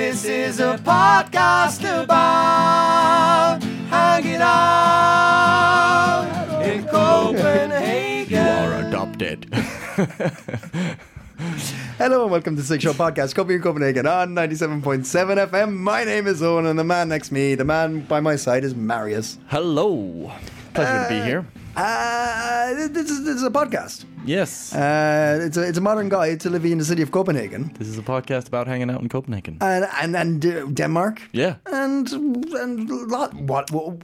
[0.00, 6.24] This is a podcast about hanging out
[6.64, 8.30] in Copenhagen.
[8.30, 9.46] You are adopted.
[11.98, 15.76] Hello and welcome to Six Show Podcast, Copenhagen, in Copenhagen on 97.7 FM.
[15.76, 18.64] My name is Owen and the man next to me, the man by my side
[18.64, 19.36] is Marius.
[19.48, 20.32] Hello.
[20.72, 21.46] Pleasure to be uh, here.
[21.76, 24.04] Uh, this, is, this is a podcast.
[24.26, 24.74] Yes.
[24.74, 27.88] Uh, it's, a, it's a modern guide to living in the city of Copenhagen this
[27.88, 29.56] is a podcast about hanging out in Copenhagen.
[29.60, 31.22] and, and, and uh, Denmark.
[31.32, 31.54] yeah.
[31.66, 33.96] And and lot what, what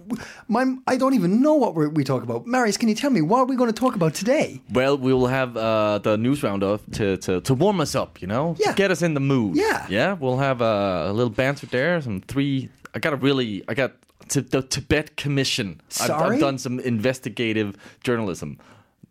[0.49, 2.47] my I don't even know what we're, we talk about.
[2.47, 4.63] Marius, can you tell me what are we going to talk about today?
[4.73, 8.29] Well, we will have uh, the news roundup to, to, to warm us up, you
[8.29, 8.57] know?
[8.59, 8.71] Yeah.
[8.71, 9.57] To get us in the mood.
[9.57, 9.87] Yeah.
[9.91, 10.15] Yeah.
[10.15, 12.01] We'll have uh, a little banter there.
[12.01, 12.71] Some three.
[12.95, 13.63] I got a really.
[13.69, 13.93] I got
[14.29, 15.81] to the Tibet Commission.
[16.01, 16.35] I've, Sorry?
[16.37, 18.59] I've done some investigative journalism.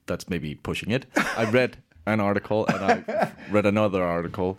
[0.07, 1.05] That's maybe pushing it.
[1.37, 4.57] I read an article and I read another article.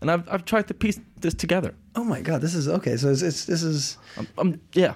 [0.00, 1.74] And I've, I've tried to piece this together.
[1.94, 2.96] Oh my god, this is okay.
[2.96, 3.98] So it's, it's this is
[4.38, 4.94] Um, yeah.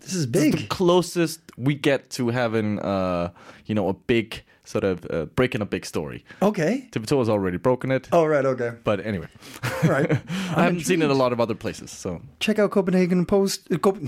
[0.00, 0.68] this is This is the big.
[0.68, 3.30] closest we get to having, uh,
[3.66, 6.24] you know, a big sort of uh, breaking a big story.
[6.40, 6.88] Okay.
[6.90, 8.72] Tipitou has already broken it, Oh right, okay.
[8.84, 9.28] but anyway,
[9.84, 10.10] Right.
[10.56, 11.90] I haven't seen it a lot of other places.
[11.90, 13.98] So check out Copenhagen Post, uh, Cop-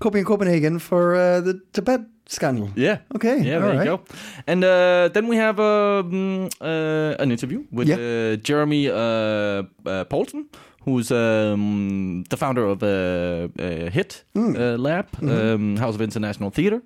[0.00, 2.68] Copenhagen, Copenhagen for uh, the Tibet scandal.
[2.76, 3.78] yeah, Okay, yeah, all there right.
[3.86, 4.00] you go.
[4.46, 7.96] And uh, then we have um, uh, an interview with Yeah.
[7.96, 10.46] uh, Jeremy uh, uh, Poulsen.
[10.84, 14.56] Who's um, the founder of uh, uh, HIT Hmm.
[14.56, 15.54] uh, Lab, Mm-hmm.
[15.54, 16.80] um, House of International Theater,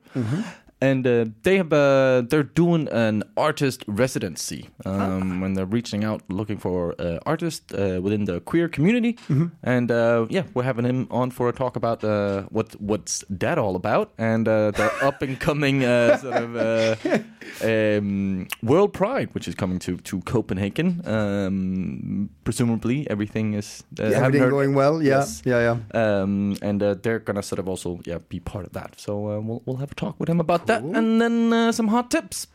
[0.91, 6.21] and uh, they have uh, they're doing an artist residency um, when they're reaching out
[6.29, 9.47] looking for uh, artists uh, within the queer community Mm-hmm.
[9.75, 13.59] and uh, yeah we're having him on for a talk about uh, what what's that
[13.59, 16.95] all about and uh, the up and coming uh, sort of uh,
[17.71, 24.27] um, World Pride which is coming to to Copenhagen um, presumably everything is uh, Yeah,
[24.27, 25.03] everything going well?
[25.03, 25.43] Yeah, Yes.
[25.45, 25.77] yeah, yeah.
[26.23, 28.91] um, and uh, they're gonna sort of also yeah be part of that.
[29.05, 31.89] So uh, we'll we'll have a talk with him about that, and then uh, some
[31.89, 32.47] hot tips.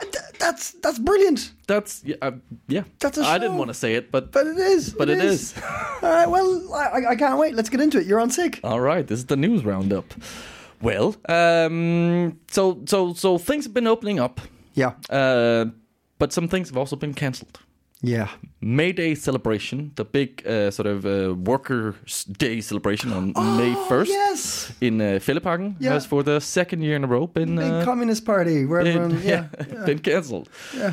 [0.00, 1.52] Th- that's that's brilliant.
[1.66, 2.32] That's yeah, uh,
[2.68, 2.84] yeah.
[3.00, 4.94] That's a I didn't want to say it, but But it is.
[4.94, 5.54] But it is.
[6.02, 6.28] All right.
[6.28, 7.54] Well, I, I can't wait.
[7.54, 8.06] Let's get into it.
[8.06, 8.60] You're on sick.
[8.64, 9.06] all right.
[9.06, 10.04] This is the news roundup.
[10.82, 14.40] Well, um, so so so things have been opening up,
[14.74, 14.92] Yeah.
[15.10, 15.66] uh,
[16.18, 17.58] but some things have also been cancelled.
[18.02, 18.28] Yeah.
[18.62, 24.10] May Day celebration, the big uh, sort of uh, Workers' Day celebration on May first
[24.10, 24.72] Oh, Yes.
[24.80, 25.92] in uh, Fælleparken, Yeah.
[25.92, 29.10] has for the second year in a row been Big uh, Communist Party where everyone.
[29.16, 29.48] been, Yeah.
[29.86, 30.48] been cancelled.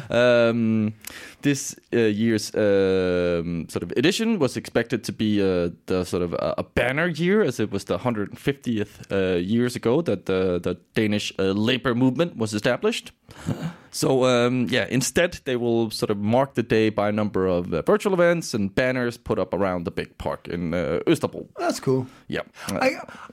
[0.09, 0.93] Um,
[1.41, 6.33] this uh, year's um, sort of edition was expected to be uh, the sort of
[6.33, 10.75] a, a banner year, as it was the 150th uh, years ago that the, the
[10.95, 13.11] Danish uh, labor movement was established.
[13.89, 17.73] So um, yeah, instead they will sort of mark the day by a number of
[17.73, 21.47] uh, virtual events and banners put up around the big park in uh, Østerbro.
[21.57, 22.05] That's cool.
[22.27, 22.89] Yeah, Uh, I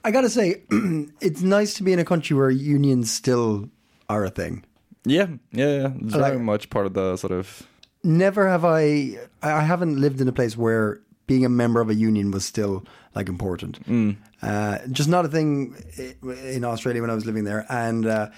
[0.08, 0.62] I gotta say,
[1.20, 3.68] it's nice to be in a country where unions still
[4.08, 4.64] are a thing.
[5.06, 5.92] yeah, yeah, yeah.
[6.06, 7.66] It's like very much part of the sort of
[8.04, 9.18] Never have I.
[9.42, 12.84] I haven't lived in a place where being a member of a union was still
[13.14, 13.78] like important.
[14.42, 15.74] Uh, just not a thing
[16.22, 18.06] in Australia when I was living there, and.
[18.06, 18.30] Uh,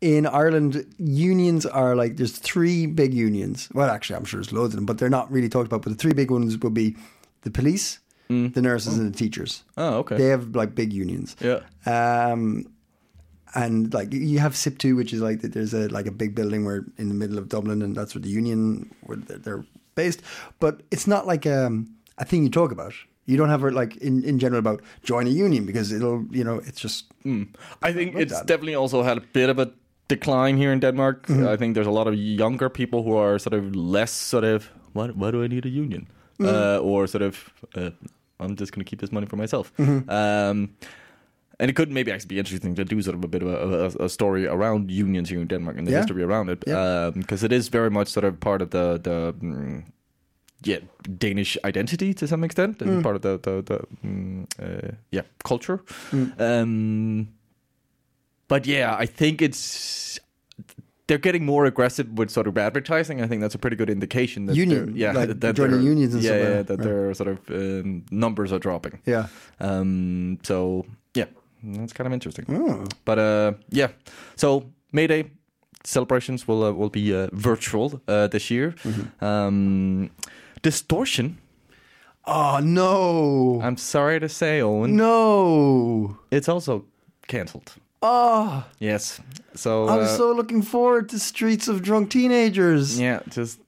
[0.00, 3.68] in Ireland, unions are like there's three big unions.
[3.72, 5.82] Well, actually, I'm sure there's loads of them, but they're not really talked about.
[5.82, 6.96] But the three big ones would be
[7.42, 9.62] the police, the nurses, and the teachers.
[9.76, 10.16] Oh, okay.
[10.16, 11.36] They have like big unions.
[11.38, 11.60] Yeah.
[11.86, 12.66] Um,
[13.54, 16.84] and like you have SIPTU, which is like there's a like a big building where
[16.98, 19.64] in the middle of Dublin, and that's where the union where they're,
[19.94, 20.22] based.
[20.58, 22.94] But it's not like um, a thing you talk about.
[23.26, 26.42] You don't have it like in, in general about join a union because it'll you
[26.44, 27.04] know it's just
[27.82, 28.46] I think it's that.
[28.46, 29.70] definitely also had a bit of a
[30.08, 31.26] decline here in Denmark.
[31.26, 31.46] Mm-hmm.
[31.46, 34.70] I think there's a lot of younger people who are sort of less sort of
[34.92, 36.08] what why do I need a union?
[36.40, 36.54] Mm-hmm.
[36.54, 37.90] Uh, or sort of uh,
[38.40, 39.72] I'm just going to keep this money for myself.
[39.76, 40.10] Mm-hmm.
[40.10, 40.70] Um,
[41.62, 43.56] and it could maybe actually be interesting to do sort of a bit of a,
[44.00, 46.00] a, a story around unions here in Denmark and the Yeah.
[46.02, 47.10] history around it, Yeah.
[47.14, 49.82] because it is very much sort of part of the the mm,
[50.66, 50.80] yeah
[51.18, 55.78] Danish identity to some extent and part of the the, the mm, uh, yeah culture.
[56.38, 57.28] Um,
[58.48, 60.20] but yeah, I think it's
[61.06, 63.24] they're getting more aggressive with sort of advertising.
[63.24, 66.14] I think that's a pretty good indication that Union, yeah, like that joining their- unions
[66.14, 66.84] and yeah, yeah, that, right.
[66.88, 68.98] their sort of um, numbers are dropping.
[69.06, 69.26] Yeah.
[69.60, 70.84] Um, so
[71.62, 72.44] that's kind of interesting.
[72.48, 72.84] Oh.
[73.04, 73.88] But uh, yeah,
[74.36, 75.30] so May Day
[75.84, 78.74] celebrations will uh, will be uh, virtual uh, this year.
[78.84, 79.24] Mm-hmm.
[79.24, 80.10] Um,
[80.62, 81.38] Distortion.
[82.24, 83.60] Oh no.
[83.62, 86.18] I'm sorry to say, Owen, no.
[86.30, 86.84] it's also
[87.26, 87.74] cancelled.
[88.00, 89.20] Oh, Yes.
[89.54, 92.98] So I was uh, so looking forward to Streets of Drunk Teenagers.
[92.98, 93.60] yeah, just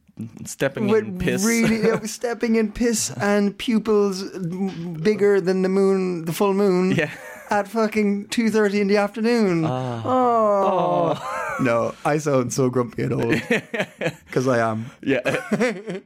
[0.45, 1.45] stepping With in piss.
[1.45, 4.23] really stepping in piss and pupils
[5.03, 6.93] bigger than the moon, the full moon.
[6.93, 7.11] Yeah.
[7.55, 9.65] At fucking two thirty in the afternoon.
[9.65, 11.31] oh.
[11.61, 13.41] No, I sound so grumpy and old
[14.27, 14.87] because I am.
[15.03, 15.21] Yeah.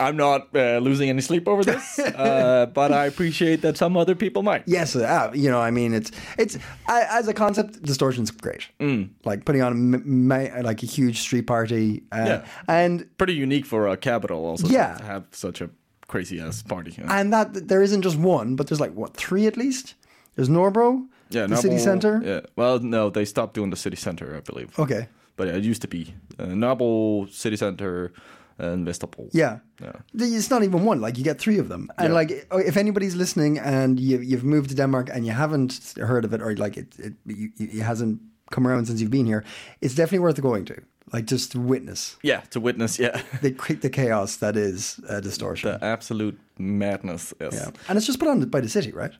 [0.00, 4.14] I'm not uh, losing any sleep over this, uh, but I appreciate that some other
[4.14, 4.62] people might.
[4.66, 6.56] Yes, uh, you know, I mean, it's it's
[6.88, 8.66] I, as a concept, distortion's great.
[8.80, 9.10] Mm.
[9.24, 12.44] Like putting on a m- ma- like a huge street party, uh, Yeah.
[12.66, 14.66] and Pretty unique for a capital, also.
[14.68, 14.96] Yeah.
[14.96, 15.68] To have such a
[16.08, 16.92] crazy ass party.
[16.96, 17.12] you know.
[17.12, 19.94] and that there isn't just one, but there's like what three at least.
[20.40, 21.06] There's Nørrebro,
[21.36, 22.20] yeah, the city center.
[22.24, 22.40] Yeah.
[22.56, 24.68] Well, no, they stopped doing the city center, I believe.
[24.78, 25.06] Okay,
[25.36, 28.10] But yeah, it used to be uh, Nørrebro City Center
[28.58, 29.28] and Vesterbro.
[29.32, 29.58] yeah.
[29.82, 29.92] Yeah.
[30.38, 31.00] It's not even one.
[31.06, 32.20] Like you get three of them, and Yeah.
[32.20, 32.30] like
[32.70, 36.40] if anybody's listening and you, you've moved to Denmark and you haven't heard of it,
[36.42, 38.18] or like it, it, you, it hasn't
[38.50, 39.44] come around since you've been here,
[39.80, 40.74] it's definitely worth going to.
[41.12, 43.50] Like just to witness Yeah, to witness, yeah, the
[43.82, 45.70] the chaos that is uh, distortion.
[45.72, 47.34] the absolute madness.
[47.40, 47.52] Yes.
[47.54, 49.12] Yeah, and it's just put on by the city, right?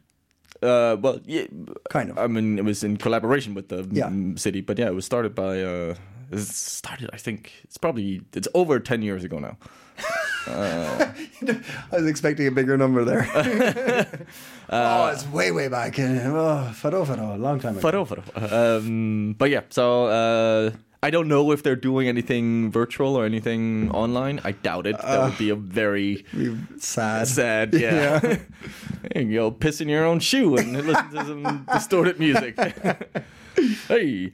[0.62, 1.46] Uh, well, yeah,
[1.90, 2.18] Kind of.
[2.18, 4.10] I mean, it was in collaboration with the Yeah.
[4.36, 5.62] city, but yeah, it was started by.
[5.62, 5.94] Uh,
[6.30, 9.56] it started, I think it's probably it's over ten years ago now.
[10.46, 11.12] I
[11.92, 13.26] was expecting a bigger number there.
[14.70, 15.98] oh, it's way, way back.
[15.98, 17.80] Uh, Oh, faro, faro, a long time ago.
[17.80, 18.22] Faro, faro.
[18.78, 20.70] Um, but yeah, so uh,
[21.02, 24.38] I don't know if they're doing anything virtual or anything online.
[24.44, 24.98] I doubt it.
[25.00, 26.24] That would be a very
[26.78, 27.26] Sad.
[27.26, 27.72] sad.
[27.80, 32.54] Yeah, There you go, piss in your own shoe and listen to some distorted music.
[33.88, 34.32] hey,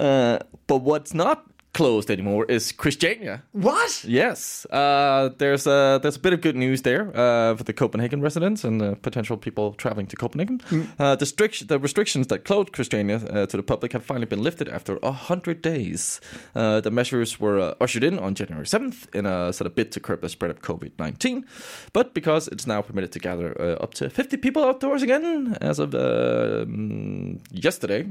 [0.00, 1.44] uh, but what's not
[1.76, 3.42] closed anymore is Christiania.
[3.52, 4.02] What?
[4.04, 8.22] Yes, uh, there's a there's a bit of good news there uh, for the Copenhagen
[8.22, 10.60] residents and uh, potential people traveling to Copenhagen.
[10.98, 14.42] Uh, the, strict, the restrictions that closed Christiania uh, to the public have finally been
[14.42, 16.20] lifted after a hundred days.
[16.54, 19.92] Uh, the measures were uh, ushered in on January 7th in a sort of bid
[19.92, 21.44] to curb the spread of COVID 19,
[21.92, 25.78] but because it's now permitted to gather uh, up to 50 people outdoors again as
[25.78, 28.06] of uh, mm, yesterday.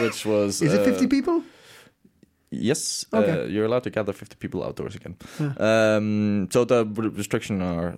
[0.00, 1.42] Which was Is it uh, 50 people?
[2.50, 3.30] Yes, Okay.
[3.30, 5.16] uh, you're allowed to gather 50 people outdoors again.
[5.58, 7.96] Um, so the re- restriction are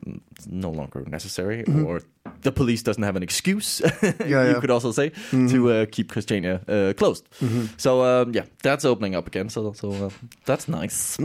[0.49, 2.03] no longer necessary, or
[2.43, 3.81] the police doesn't have an excuse.
[4.03, 4.61] Yeah, you yeah.
[4.61, 7.29] could also say to uh, keep Christiania uh, closed.
[7.77, 9.49] So um, yeah, that's opening up again.
[9.51, 10.11] So so uh,
[10.45, 11.17] that's nice.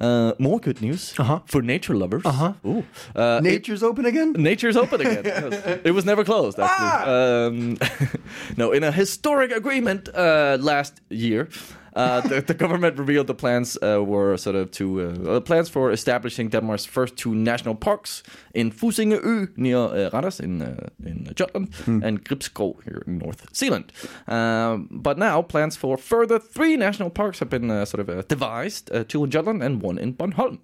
[0.00, 1.40] Uh, more good news Uh-huh.
[1.46, 2.24] for nature lovers.
[2.24, 2.52] Uh-huh.
[2.66, 2.84] Ooh,
[3.16, 4.32] uh, it- Nature's open again?
[4.32, 5.24] Nature's open again.
[5.24, 5.80] Yes.
[5.84, 7.12] It was never closed, actually.
[7.12, 7.76] Um,
[8.56, 11.48] no, in a historic agreement uh, last year,
[11.94, 15.68] uh, the, the government revealed the plans uh, were sort of to uh, uh, plans
[15.68, 18.22] for establishing Denmark's first two national parks
[18.54, 23.92] in Fussingø near uh, Randers in uh, in Jutland and Gribskov here in North Zealand.
[24.28, 28.22] Um, but now plans for further three national parks have been uh, sort of uh,
[28.28, 30.58] devised: uh, two in Jutland and one in Bornholm.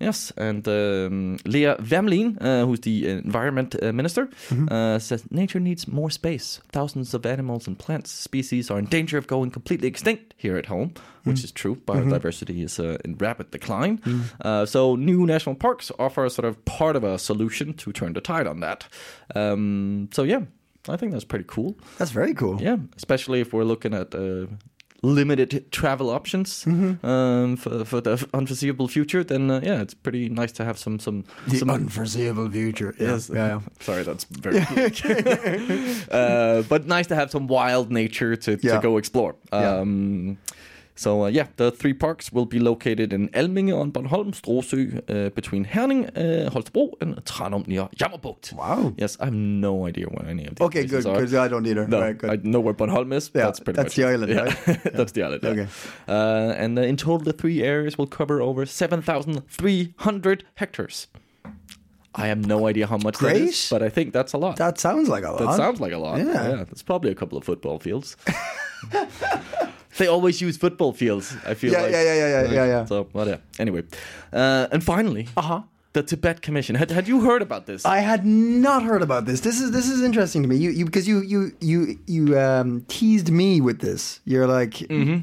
[0.00, 4.28] Yes, and um, Lea Wermelin, uh, who's the environment uh, minister,
[4.70, 6.60] uh, says nature needs more space.
[6.72, 10.68] Thousands of animals and plant species are in danger of going completely extinct here at
[10.68, 10.92] home,
[11.24, 11.76] which is true.
[11.76, 14.00] Biodiversity is uh, in rapid decline.
[14.40, 18.20] Uh, so new national parks offer sort of part of a solution to turn the
[18.20, 18.88] tide on that.
[19.34, 20.40] Um, so yeah,
[20.88, 21.76] I think that's pretty cool.
[21.98, 22.60] That's very cool.
[22.60, 24.46] Yeah, especially if we're looking at uh,
[25.04, 30.52] limited travel options um, for, for the unforeseeable future, then uh, yeah, it's pretty nice
[30.52, 31.70] to have some some The some.
[31.70, 32.94] unforeseeable future.
[32.98, 33.10] Yeah.
[33.12, 33.30] Yes.
[33.32, 33.60] yeah, yeah.
[33.80, 34.60] Sorry, that's very.
[36.10, 39.34] uh, but nice to have some wild nature to, to go explore.
[39.52, 39.84] Yeah.
[40.96, 45.30] So uh, yeah, the three parks will be located in Alminge on Bornholm, Stråsø uh,
[45.30, 48.52] between Herning, uh, Holstebro, and Tranum near Jammerbugt.
[48.52, 48.92] Wow.
[48.96, 51.88] Yes, I have no idea where any of these Okay, good, because I don't either.
[51.88, 52.30] No, Right, good.
[52.30, 53.30] I know where Bornholm is.
[53.34, 54.44] Yeah, that's pretty that's much the island, Yeah.
[54.44, 54.82] right?
[54.94, 55.42] that's the island.
[55.42, 55.50] Yeah.
[55.50, 55.66] Okay.
[56.06, 60.44] Uh, and uh, in total, the three areas will cover over seven thousand three hundred
[60.54, 61.08] hectares.
[62.14, 63.42] I have no idea how much that Great.
[63.42, 64.56] is, but I think that's a lot.
[64.58, 65.40] that sounds like a lot.
[65.40, 66.18] That sounds like a lot.
[66.18, 66.48] Yeah.
[66.50, 68.16] yeah that's probably a couple of football fields.
[69.98, 71.36] they always use football fields.
[71.46, 71.92] I feel Yeah, like.
[71.92, 72.84] yeah, yeah, yeah, yeah, yeah, yeah.
[72.86, 73.36] So, well, yeah.
[73.58, 73.82] Anyway,
[74.32, 75.60] uh, and finally, Uh huh.
[75.92, 76.76] the Tibet Commission.
[76.76, 77.84] Had had you heard about this?
[77.84, 79.40] I had not heard about this.
[79.40, 80.56] This is this is interesting to me.
[80.56, 84.20] You, you because you you you you um, teased me with this.
[84.24, 85.18] You're like Mm-hmm.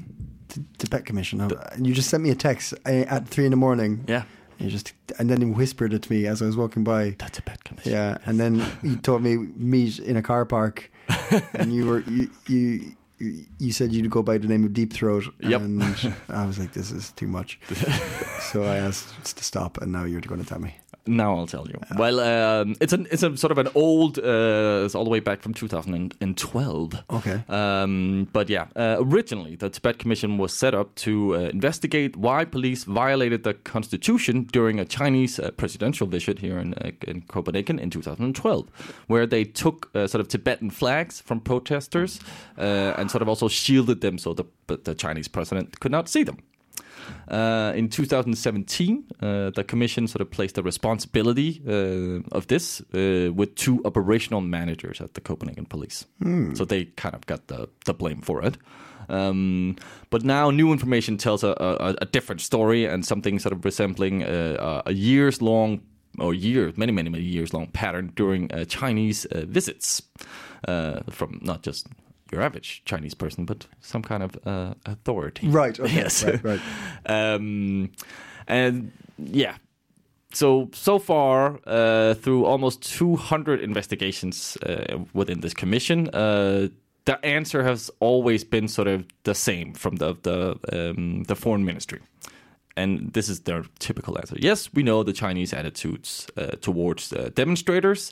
[0.48, 3.58] "T- Tibet Commission, and you just sent me a text uh, at three in the
[3.58, 4.04] morning.
[4.08, 4.24] Yeah.
[4.60, 7.16] you just and then he whispered it to me as I was walking by.
[7.18, 7.92] the Tibet Commission.
[7.92, 10.90] Yeah, and then he told me meet in a car park,
[11.54, 12.96] and you were you you.
[13.60, 15.62] You- said you'd go by the name of Deep Throat, Yep.
[15.62, 15.84] and
[16.30, 17.60] I was like, "This is too much."
[18.52, 20.76] so I asked to stop, and now you're going to tell me.
[21.08, 21.80] Now I'll tell you.
[21.98, 24.20] Well, um, it's an it's a sort of an old.
[24.20, 27.04] Uh, it's all the way back from 2012.
[27.10, 27.44] Okay.
[27.50, 32.46] Um, but yeah, uh, originally the Tibet Commission was set up to uh, investigate why
[32.46, 37.80] police violated the constitution during a Chinese uh, presidential visit here in, uh, in Copenhagen
[37.80, 38.70] in 2012,
[39.08, 42.20] where they took uh, sort of Tibetan flags from protesters
[42.60, 46.24] uh, and sort of also shielded them so the, the Chinese president could not see
[46.24, 46.38] them.
[47.28, 53.32] Uh, in 2017, uh, the commission sort of placed the responsibility uh, of this uh,
[53.34, 56.06] with two operational managers at the Copenhagen police.
[56.56, 58.58] So they kind of got the, the blame for it.
[59.10, 59.76] Um,
[60.10, 64.24] but now new information tells a, a, a different story and something sort of resembling
[64.24, 65.82] uh, a years long
[66.20, 70.02] or years, many, many, many years long pattern during uh, Chinese uh, visits
[70.68, 71.88] uh, from not just
[72.32, 75.48] your average Chinese person, but some kind of uh, authority.
[75.48, 75.80] Right.
[75.80, 75.96] Okay.
[76.02, 76.24] Yes.
[76.24, 76.44] Right.
[76.44, 76.62] right.
[77.06, 77.92] um,
[78.48, 79.56] and yeah.
[80.34, 86.70] So so far, uh, through almost 200 investigations uh, within this commission, uh,
[87.06, 91.66] the answer has always been sort of the same from the the um, the foreign
[91.66, 92.00] ministry,
[92.76, 94.36] and this is their typical answer.
[94.40, 98.12] Yes, we know the Chinese attitudes uh, towards uh, demonstrators.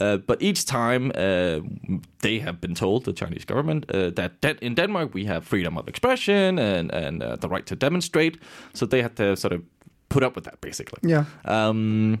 [0.00, 1.60] Uh, but each time uh,
[2.20, 5.78] they have been told, the Chinese government, uh, that, that in Denmark we have freedom
[5.78, 8.38] of expression and, and uh, the right to demonstrate.
[8.72, 9.62] So they had to sort of
[10.08, 10.98] put up with that, basically.
[11.08, 11.24] Yeah.
[11.44, 12.18] Um,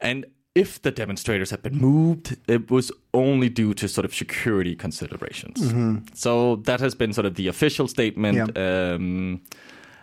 [0.00, 4.74] and if the demonstrators had been moved, it was only due to sort of security
[4.74, 5.72] considerations.
[6.14, 8.56] So that has been sort of the official statement.
[8.56, 9.40] Um, um,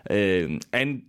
[0.10, 1.03] and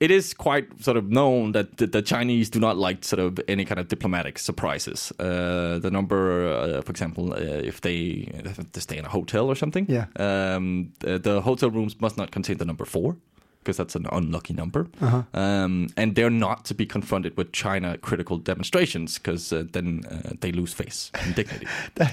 [0.00, 3.64] it is quite sort of known that the, Chinese do not like sort of any
[3.64, 5.12] kind of diplomatic surprises.
[5.18, 9.46] Uh, the number, uh, for example, uh, if they if they stay in a hotel
[9.48, 10.06] or something, Yeah.
[10.16, 13.16] um, the, the hotel rooms must not contain the number four
[13.60, 14.88] because that's an unlucky number.
[15.32, 20.32] Um, and they're not to be confronted with China critical demonstrations because uh, then uh,
[20.40, 21.66] they lose face and dignity.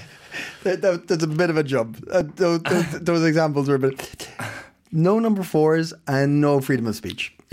[0.62, 2.02] That, that, that's a bit of a jump.
[2.10, 4.28] Uh, those, those, those examples were a bit.
[4.92, 7.34] No number fours and no freedom of speech.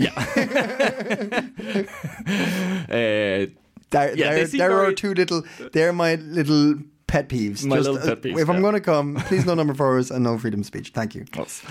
[2.90, 3.46] Uh,
[3.90, 5.42] There, Yeah, there, there are two little.
[5.72, 6.76] They're my little
[7.10, 7.64] pet peeves.
[7.64, 10.22] My little uh, pet peeves, If I'm going to come, please no number fours and
[10.22, 10.90] no freedom of speech.
[10.90, 11.24] Thank you.
[11.36, 11.62] Yes.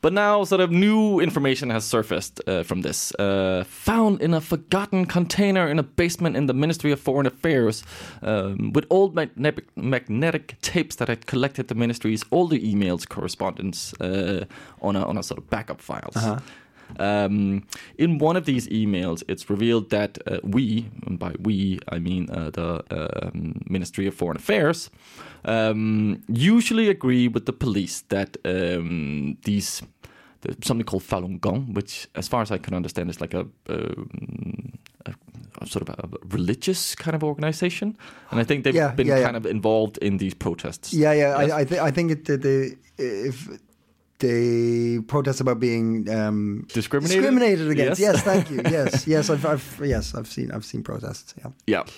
[0.00, 3.14] But now, sort of new information has surfaced uh, from this.
[3.14, 7.84] Uh, found in a forgotten container in a basement in the Ministry of Foreign Affairs,
[8.22, 14.44] um, with old magnetic, magnetic tapes that had collected the ministry's older emails correspondence uh,
[14.80, 16.16] on a on a sort of backup files.
[16.98, 17.62] Um,
[17.98, 22.28] in one of these emails, it's revealed that uh, we, and by we I mean
[22.30, 24.90] uh, the um, Ministry of Foreign Affairs,
[25.44, 29.82] um, usually agree with the police that um, these
[30.62, 34.08] something called Falun Gong, which, as far as I can understand, is like a, um,
[35.06, 35.12] a,
[35.60, 37.96] a sort of a religious kind of organization,
[38.30, 39.24] and I think they've Yeah, been yeah, yeah.
[39.24, 40.92] kind of involved in these protests.
[40.92, 41.40] Yeah, yeah.
[41.42, 41.50] Yes?
[41.50, 43.48] I, I, th- I think it, they if
[44.18, 47.22] they protest about being um, Discriminated?
[47.22, 48.00] discriminated against.
[48.00, 48.14] Yes.
[48.14, 48.60] Yes, thank you.
[48.70, 49.30] Yes, yes.
[49.30, 51.34] I've, I've yes, I've seen I've seen protests.
[51.38, 51.50] Yeah.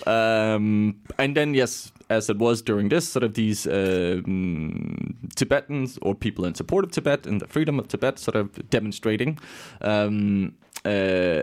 [0.06, 0.54] Yeah.
[0.54, 6.14] Um, and then, yes, as it was during this, sort of these um, Tibetans or
[6.14, 9.38] people in support of Tibet and the freedom of Tibet sort of demonstrating.
[9.80, 11.42] Um, uh,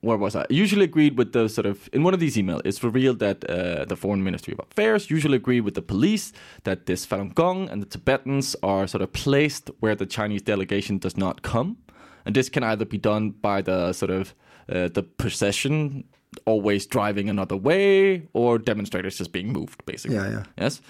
[0.00, 0.46] where was I?
[0.48, 2.62] Usually agreed with the sort of in one of these emails.
[2.64, 6.32] It's revealed that uh, the Foreign Ministry of Affairs usually agree with the police
[6.64, 10.98] that this Falun Gong and the Tibetans are sort of placed where the Chinese delegation
[10.98, 11.76] does not come,
[12.24, 14.34] and this can either be done by the sort of
[14.68, 16.04] uh, the procession
[16.46, 20.16] always driving another way, or demonstrators just being moved, basically.
[20.16, 20.44] Yeah, yeah.
[20.56, 20.80] Yes.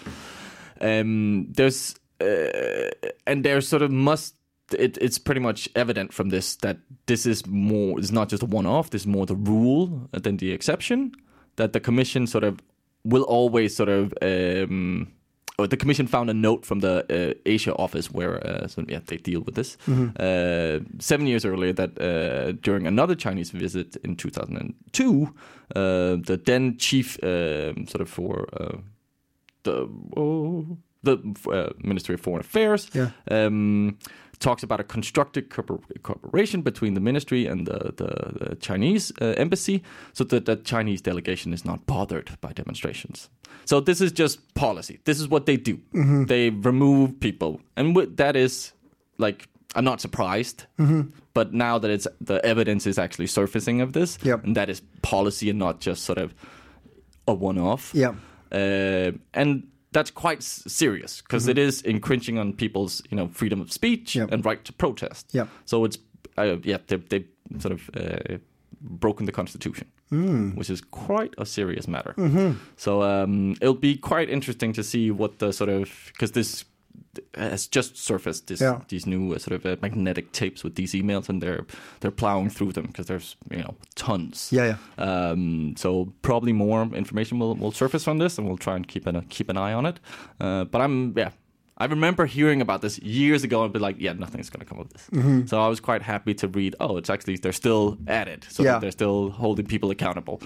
[0.80, 2.90] Um, there's uh,
[3.26, 4.34] and there sort of must
[4.74, 8.46] it, it's pretty much evident from this that this is more it's not just a
[8.46, 11.12] one-off this is more the rule than the exception
[11.56, 12.58] that the commission sort of
[13.04, 15.08] will always sort of um,
[15.58, 19.00] or the commission found a note from the uh, Asia office where uh, so, yeah,
[19.06, 19.76] they deal with this
[20.18, 25.26] uh, seven years earlier that uh, during another Chinese visit in 2002
[25.76, 28.76] uh, the then chief um, sort of for uh,
[29.64, 31.16] the oh, the
[31.50, 33.10] uh, Ministry of Foreign Affairs Yeah.
[33.30, 33.98] um,
[34.40, 39.34] talks about a constructive corpor- cooperation between the ministry and the, the, the Chinese uh,
[39.36, 39.82] embassy,
[40.12, 43.28] so that the Chinese delegation is not bothered by demonstrations.
[43.66, 44.98] So this is just policy.
[45.04, 45.78] This is what they do.
[46.26, 48.72] They remove people, and that is
[49.18, 50.64] like I'm not surprised.
[51.34, 54.44] But now that it's the evidence is actually surfacing of this, Yep.
[54.44, 56.34] and that is policy and not just sort of
[57.28, 57.92] a one-off.
[57.94, 58.14] Yeah.
[58.50, 64.14] Uh, and that's quite serious because is infringing on people's you know freedom of speech
[64.16, 64.32] Yep.
[64.32, 65.26] and right to protest.
[65.32, 65.48] Yep.
[65.64, 65.98] So it's
[66.38, 67.24] uh, yeah they they
[67.58, 68.38] sort of uh,
[68.80, 69.86] broken the constitution,
[70.54, 72.14] which is quite a serious matter.
[72.76, 76.64] So um, it'll be quite interesting to see what the sort of because this
[77.36, 78.80] has just surfaced this Yeah.
[78.88, 81.64] these new uh, sort of uh, magnetic tapes with these emails and they're
[82.00, 87.38] they're plowing through them because there's you know tons Yeah, um, so probably more information
[87.40, 89.86] will, will surface from this, and we'll try and keep an keep an eye on
[89.86, 89.98] it.
[90.40, 91.30] Uh, but I'm yeah,
[91.78, 94.78] I remember hearing about this years ago and be like, yeah, nothing's going to come
[94.80, 95.08] of this.
[95.12, 95.46] Mm-hmm.
[95.46, 96.76] So I was quite happy to read.
[96.78, 98.78] Oh, it's actually they're still at it, so Yeah.
[98.78, 100.40] they're still holding people accountable.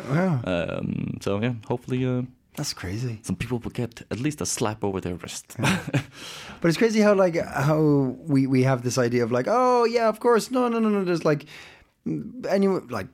[0.44, 2.04] Um, so yeah, hopefully.
[2.06, 2.22] Uh,
[2.56, 3.18] That's crazy.
[3.22, 5.56] some people will get at least a slap over their wrist.
[5.58, 7.80] But it's crazy how like how
[8.26, 11.04] we we have this idea of like oh yeah of course no no no no
[11.04, 11.46] there's like
[12.48, 13.08] anyway like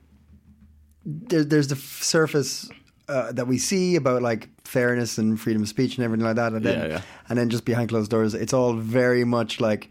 [1.05, 2.69] there, there's the f- surface
[3.09, 6.53] uh, that we see about like fairness and freedom of speech and everything like that
[6.53, 7.01] and then Yeah, yeah.
[7.27, 9.89] and then just behind closed doors it's all very much like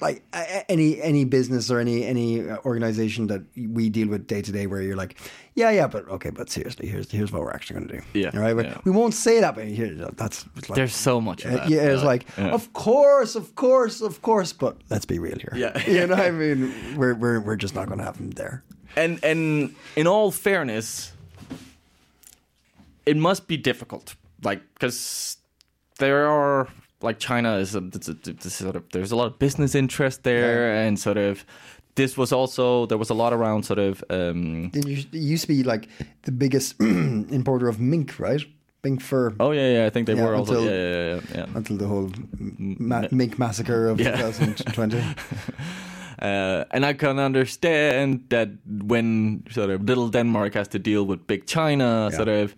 [0.00, 0.22] like
[0.68, 4.68] any any business or any any uh, organization that we deal with day to day
[4.68, 5.18] where you're like
[5.56, 8.30] yeah yeah but okay but seriously here's here's what we're actually going to do Yeah,
[8.34, 8.78] all right yeah.
[8.84, 11.68] we won't say that but here that's like, There's so much of that.
[11.68, 12.52] yeah, it's like, yeah.
[12.54, 15.52] of course, of course, of course, but let's be real here.
[15.56, 15.76] Yeah.
[15.90, 18.62] you know, what I mean, we're we're we're just not going to have them there.
[18.94, 21.12] and and in all fairness,
[23.06, 25.36] it must be difficult, like because
[25.98, 26.68] there are
[27.02, 30.22] like China is a, it's a, it's sort of there's a lot of business interest
[30.22, 31.44] there, and sort of
[31.94, 35.62] this was also there was a lot around sort of um, it used to be
[35.62, 35.88] like
[36.22, 38.44] the biggest importer of mink, right?
[38.84, 39.32] Mink fur.
[39.38, 41.36] oh yeah yeah I think they Yeah, were also until- yeah yeah yeah.
[41.46, 41.56] yeah.
[41.56, 42.10] Until the whole
[42.58, 44.16] ma- mink massacre of Yeah.
[44.16, 45.00] 2020.
[46.22, 51.26] Uh, and I can understand that when sort of little Denmark has to deal with
[51.26, 52.54] big China, sort of,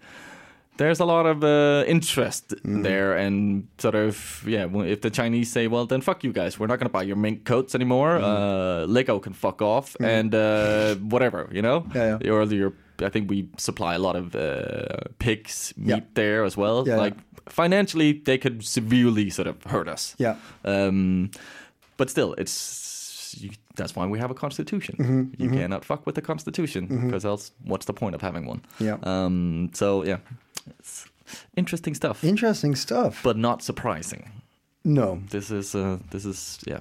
[0.76, 2.82] there's a lot of uh, interest Mm.
[2.82, 6.66] there, and sort of, yeah, if the Chinese say, well, then fuck you guys, we're
[6.66, 8.24] not going to buy your mink coats anymore, Mm.
[8.24, 11.84] uh, Lego can fuck off, and uh, whatever, you know?
[11.94, 12.30] Yeah, yeah.
[12.32, 16.00] Or your, I think we supply a lot of uh, pigs meat Yeah.
[16.14, 16.84] there as well.
[16.87, 17.02] Yeah, yeah.
[17.04, 17.14] like,
[17.48, 20.14] financially, they could severely sort of hurt us.
[20.18, 20.37] Yeah.
[20.64, 21.30] Um,
[21.96, 24.96] but still, it's you, that's why we have a constitution.
[24.98, 28.60] Mm-hmm, you cannot fuck with the constitution because else, what's the point of having one?
[28.78, 28.96] Yeah.
[29.02, 29.70] Um.
[29.74, 30.18] So yeah,
[30.66, 31.07] it's
[31.57, 33.20] interesting stuff, Interesting stuff.
[33.22, 34.31] but not surprising.
[34.85, 35.20] no.
[35.31, 36.81] This is uh, this is yeah.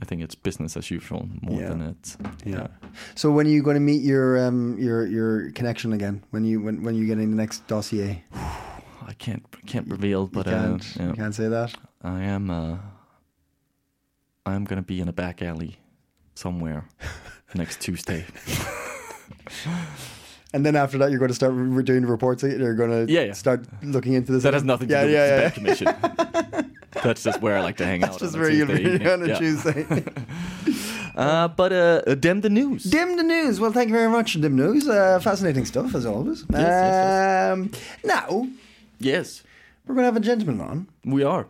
[0.00, 1.68] I think it's business as usual more Yeah.
[1.68, 2.16] than it.
[2.46, 2.66] Yeah.
[3.14, 6.22] So when are you going to meet your um your your connection again?
[6.30, 8.24] When you when when you get in the next dossier?
[8.32, 11.06] I can't can't reveal, but you uh, can't yeah.
[11.08, 11.74] you can't say that.
[12.02, 12.76] I am uh,
[14.46, 15.76] I'm gonna be in a back alley
[16.34, 16.84] somewhere
[17.54, 18.24] next Tuesday.
[20.54, 22.42] And then after that, you're going to start re- doing reports.
[22.42, 23.32] You're going to Yeah, yeah.
[23.32, 24.42] start looking into this.
[24.42, 25.74] That has nothing to yeah, do yeah, with the yeah.
[25.74, 26.70] Tibet Commission.
[27.02, 28.20] That's just where I like to hang That's out.
[28.20, 29.38] just on a where you'll be on a.
[29.38, 30.04] Tuesday.
[31.14, 32.84] Uh, but uh, dim the news.
[32.84, 33.60] Dim the news.
[33.60, 34.88] Well, thank you very much, Dim News.
[34.88, 36.40] Uh, fascinating stuff as always.
[36.50, 37.52] yes, yes.
[37.52, 37.70] Um,
[38.02, 38.48] now
[38.98, 39.42] Yes,
[39.86, 41.48] we're going to have a gentleman on, we are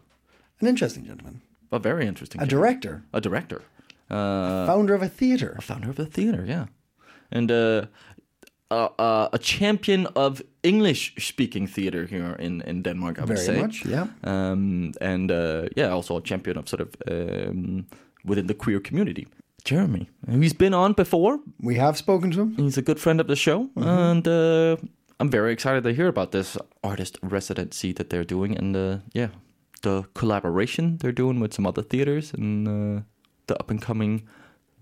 [0.60, 2.40] an interesting gentleman, a very interesting.
[2.42, 3.62] a director, A director.
[4.10, 5.54] Uh, founder of a theater.
[5.58, 6.44] A founder of a theater.
[6.44, 6.66] Yeah,
[7.30, 7.86] and uh,
[8.98, 13.18] uh, a champion of English-speaking theater here in in Denmark.
[13.18, 13.60] I would Very say.
[13.62, 14.06] much, yeah.
[14.24, 17.84] Um, and uh, yeah, also a champion of sort of um,
[18.24, 19.26] within the queer community.
[19.64, 20.06] Jeremy,
[20.40, 21.38] he's been on before.
[21.62, 22.54] We have spoken to him.
[22.56, 23.88] He's a good friend of the show, Mm-hmm.
[24.10, 24.76] and uh,
[25.20, 29.28] I'm very excited to hear about this artist residency that they're doing, and uh, yeah,
[29.82, 33.02] the collaboration they're doing with some other theaters, and uh,
[33.46, 34.22] the up and coming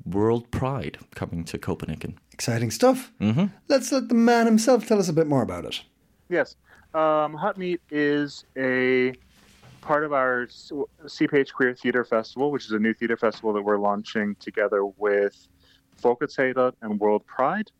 [0.04, 2.14] World Pride coming to Copenhagen.
[2.40, 3.12] Exciting stuff.
[3.20, 3.54] Mm-hmm.
[3.68, 5.82] Let's let the man himself tell us a bit more about it.
[6.30, 6.56] Yes.
[6.94, 9.12] Um, Hot Meat is a
[9.82, 13.76] part of our CPH Queer Theater Festival, which is a new theater festival that we're
[13.76, 15.48] launching together with
[16.02, 17.70] Folketeater and World Pride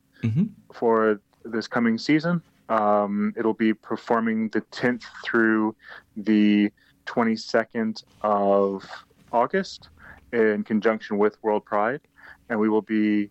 [0.75, 2.43] for this coming season.
[2.69, 5.75] Um, it'll be performing the 10th through
[6.19, 6.71] the
[7.07, 8.87] 22nd of
[9.33, 9.89] August
[10.35, 12.03] in conjunction with World Pride.
[12.51, 13.31] And we will be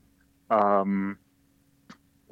[0.49, 1.17] um,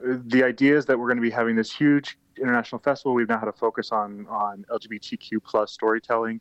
[0.01, 3.13] the idea is that we're going to be having this huge international festival.
[3.13, 6.39] We've now had a focus on on LGBTQ plus storytelling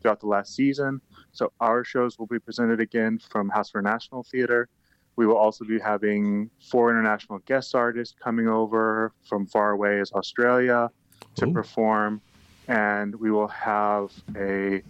[0.00, 1.00] throughout the last season.
[1.32, 4.68] So our shows will be presented again from House of International Theater.
[5.16, 10.12] We will also be having four international guest artists coming over from far away as
[10.12, 10.90] Australia
[11.36, 11.52] to Ooh.
[11.52, 12.20] perform,
[12.68, 14.82] and we will have a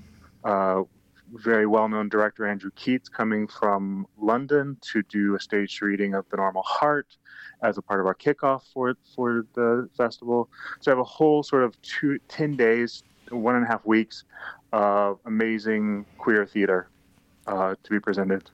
[0.44, 0.82] uh,
[1.34, 6.36] very well-known director Andrew Keates coming from London to do a staged reading of The
[6.36, 7.16] Normal Heart
[7.62, 10.48] as a part of our kickoff for for the festival.
[10.80, 14.24] So I have a whole sort of two, 10 days, one and a half weeks
[14.72, 16.88] of amazing queer theater
[17.46, 18.50] uh, to be presented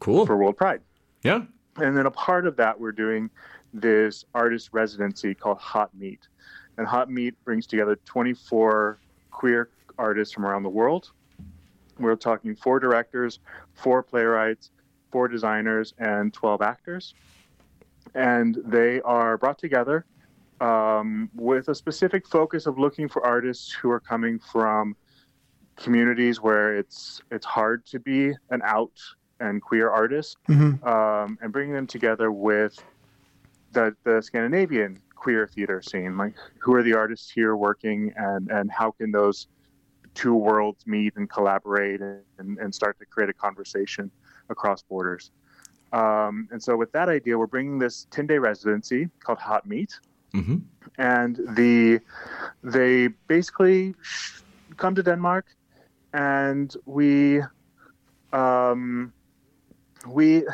[0.00, 0.26] Cool.
[0.26, 0.80] for World Pride.
[1.22, 1.42] Yeah.
[1.76, 3.30] And then a part of that, we're doing
[3.72, 6.26] this artist residency called Hot Meat.
[6.78, 8.98] And Hot Meat brings together 24
[9.30, 11.12] queer artists from around the world.
[12.00, 13.40] We're talking four directors,
[13.74, 14.70] four playwrights,
[15.12, 17.14] four designers, and 12 actors.
[18.14, 20.04] And they are brought together
[20.60, 24.96] um, with a specific focus of looking for artists who are coming from
[25.76, 28.92] communities where it's it's hard to be an out
[29.40, 30.36] and queer artist
[30.84, 32.82] um, and bringing them together with
[33.72, 36.18] the, the Scandinavian queer theater scene.
[36.18, 39.46] Like, who are the artists here working, and and how can those
[40.20, 44.10] two worlds meet and collaborate and, and start to create a conversation
[44.50, 45.30] across borders.
[45.94, 49.98] Um, and so, with that idea, we're bringing this 10 day residency called Hot Meat.
[50.34, 50.58] Mm-hmm.
[50.98, 52.00] And the
[52.62, 54.42] they basically sh-
[54.76, 55.46] come to Denmark,
[56.12, 57.40] and we
[58.32, 59.12] um,
[60.06, 60.44] we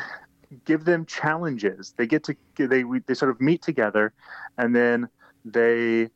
[0.65, 1.93] give them challenges.
[1.97, 4.13] They get to they we, they sort of meet together,
[4.57, 5.09] and then
[5.45, 6.09] they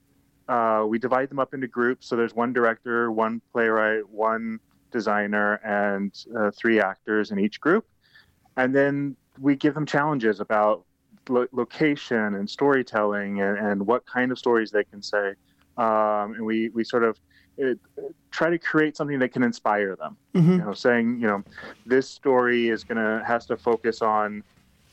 [0.52, 2.08] uh, we divide them up into groups.
[2.08, 4.60] So there's one director, one playwright, one
[4.92, 7.86] designer, and uh, three actors in each group,
[8.58, 10.84] and then we give them challenges about
[11.30, 15.30] lo- location and storytelling and, and what kind of stories they can say,
[15.78, 17.18] um, and we we sort of
[17.58, 17.80] it,
[18.32, 20.18] try to create something that can inspire them.
[20.52, 21.44] You know, saying you know
[21.86, 24.44] this story is gonna has to focus on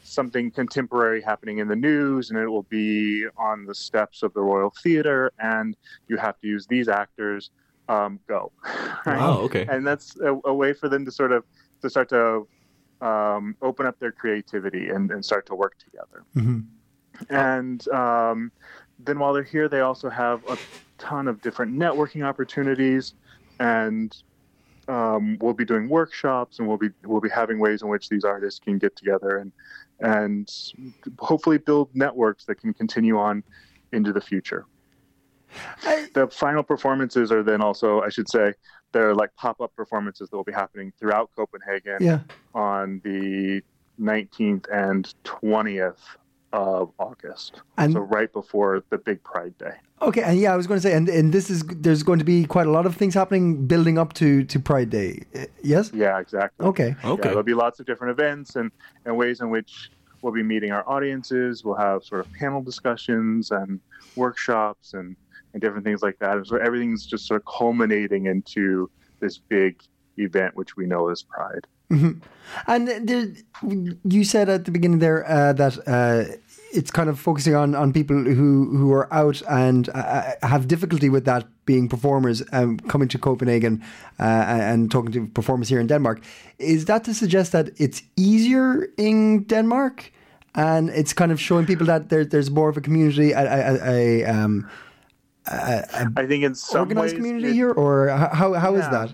[0.08, 4.40] something contemporary happening in the news and it will be on the steps of the
[4.40, 5.76] royal theater and
[6.08, 7.50] you have to use these actors
[7.88, 8.52] um, go
[9.06, 9.18] Right?
[9.18, 9.38] Wow.
[9.40, 9.66] Okay.
[9.68, 11.44] and that's a, a way for them to sort of
[11.82, 12.48] to start to
[13.00, 16.24] um, open up their creativity and, and start to work together
[17.30, 18.50] and um,
[18.98, 20.58] then while they're here they also have a
[20.98, 23.14] ton of different networking opportunities
[23.60, 24.16] and
[24.88, 28.24] um, we'll be doing workshops and we'll be we'll be having ways in which these
[28.24, 29.52] artists can get together and
[30.00, 30.50] and
[31.18, 33.42] hopefully build networks that can continue on
[33.92, 34.64] into the future.
[36.14, 38.52] the final performances are then also, I should say,
[38.92, 42.20] they're like pop-up performances that will be happening throughout Copenhagen Yeah.
[42.54, 43.62] on the
[43.98, 45.96] 19th and 20th
[46.52, 47.62] of August.
[47.76, 49.72] And- so right before the big Pride Day.
[50.00, 52.24] Okay, and yeah, I was going to say, and and this is there's going to
[52.24, 55.22] be quite a lot of things happening building up to to Pride Day.
[55.34, 55.90] Uh, Yes.
[55.92, 56.66] Yeah, exactly.
[56.66, 56.94] Okay.
[57.02, 57.22] Yeah, Okay.
[57.28, 58.70] there'll be lots of different events and,
[59.04, 59.90] and ways in which
[60.22, 61.64] we'll be meeting our audiences.
[61.64, 63.80] We'll have sort of panel discussions and
[64.16, 65.16] workshops and,
[65.52, 66.36] and different things like that.
[66.36, 68.88] And so everything's just sort of culminating into
[69.20, 69.80] this big
[70.16, 71.66] event, which we know is Pride.
[72.66, 73.28] And there,
[74.04, 76.24] you said at the beginning there uh, that uh,
[76.72, 81.08] it's kind of focusing on, on people who, who are out and uh, have difficulty
[81.08, 83.82] with that being performers um, coming to Copenhagen
[84.18, 86.22] uh, and talking to performers here in Denmark.
[86.58, 90.10] Is that to suggest that it's easier in Denmark?
[90.54, 94.24] And it's kind of showing people that there, there's more of a community, a, a,
[94.24, 94.68] a, um,
[95.46, 98.90] I think in some organized ways community it- here, or how how is Yeah.
[98.90, 99.12] that?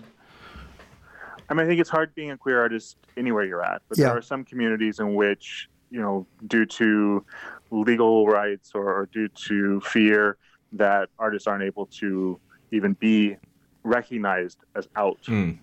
[1.49, 4.05] I mean, I think it's hard being a queer artist anywhere you're at, but Yeah.
[4.07, 7.23] there are some communities in which, you know, due to
[7.71, 10.37] legal rights or, or due to fear,
[10.73, 12.39] that artists aren't able to
[12.71, 13.37] even be
[13.83, 15.19] recognized as out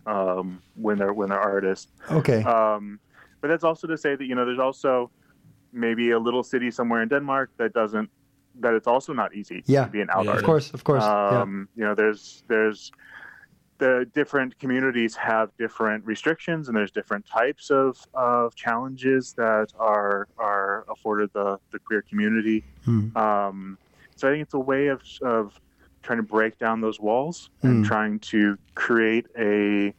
[0.07, 1.89] um, when they're when they're artists.
[2.11, 2.43] Okay.
[2.45, 3.01] Um,
[3.41, 5.11] but that's also to say that you know there's also
[5.73, 8.09] maybe a little city somewhere in Denmark that doesn't
[8.61, 9.85] that it's also not easy Yeah.
[9.87, 10.35] to be an out Yeah.
[10.35, 11.03] of course, of course.
[11.03, 11.41] yeah.
[11.43, 12.93] Um, You know, there's there's
[13.83, 20.29] the different communities have different restrictions, and there's different types of, of challenges that are
[20.39, 22.63] are afforded the the queer community.
[22.85, 23.17] Hmm.
[23.17, 23.79] Um,
[24.15, 25.61] so I think it's a way of of
[26.05, 27.83] trying to break down those walls and hmm.
[27.83, 29.93] trying to create a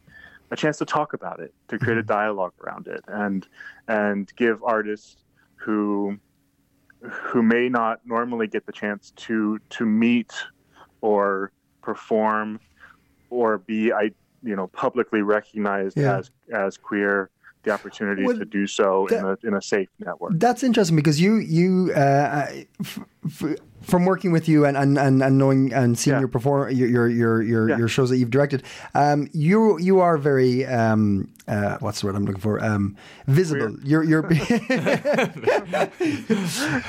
[0.51, 2.07] a chance to talk about it, to create a hmm.
[2.07, 3.45] dialogue around it, and
[3.89, 5.17] and give artists
[5.55, 6.17] who
[7.01, 10.31] who may not normally get the chance to to meet
[11.01, 12.61] or perform
[13.33, 14.11] or be I
[14.43, 16.17] you know publicly recognized Yeah.
[16.19, 17.29] as as queer
[17.63, 20.33] the opportunity Well, to do so in a in a safe network.
[20.35, 22.47] That's interesting because you you uh,
[22.81, 26.19] f- f- from working with you and and, and, and knowing and seeing Yeah.
[26.19, 27.77] your perform your your your your, Yeah.
[27.77, 28.63] your shows that you've directed,
[28.95, 32.63] um, you you are very um, uh, what's the word I'm looking for?
[32.63, 32.95] Um,
[33.27, 33.75] visible.
[33.83, 34.25] You're you're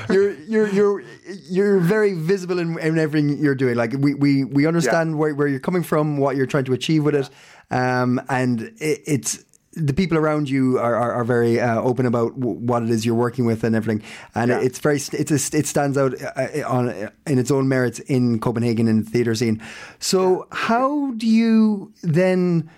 [0.09, 1.03] you're you're you're
[1.51, 3.75] you're very visible in, in everything you're doing.
[3.77, 7.05] Like we we we understand where where you're coming from, what you're trying to achieve
[7.05, 7.31] with it,
[7.71, 9.45] um, and it, it's
[9.77, 13.05] the people around you are, are, are very uh, open about w- what it is
[13.05, 14.03] you're working with and everything,
[14.35, 14.61] and Yeah.
[14.61, 16.89] it's very it's a, it stands out uh, on
[17.27, 19.61] in its own merits in Copenhagen in the theater scene.
[19.99, 22.69] So how do you then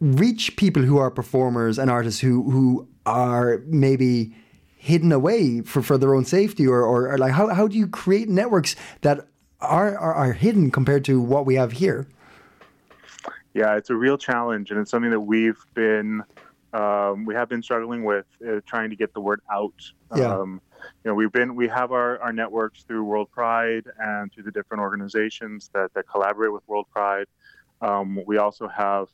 [0.00, 4.34] reach people who are performers and artists who who are maybe
[4.76, 7.86] hidden away for, for their own safety or, or, or like how, how do you
[7.86, 9.26] create networks that
[9.60, 12.06] are, are are hidden compared to what we have here?
[13.54, 16.22] Yeah, it's a real challenge, and it's something that we've been
[16.72, 19.80] um, we have been struggling with uh, trying to get the word out.
[20.16, 20.36] Yeah.
[20.36, 20.60] Um,
[21.04, 24.50] you know, we've been we have our, our networks through World Pride and through the
[24.50, 27.26] different organizations that, that collaborate with World Pride.
[27.80, 29.06] Um, we also have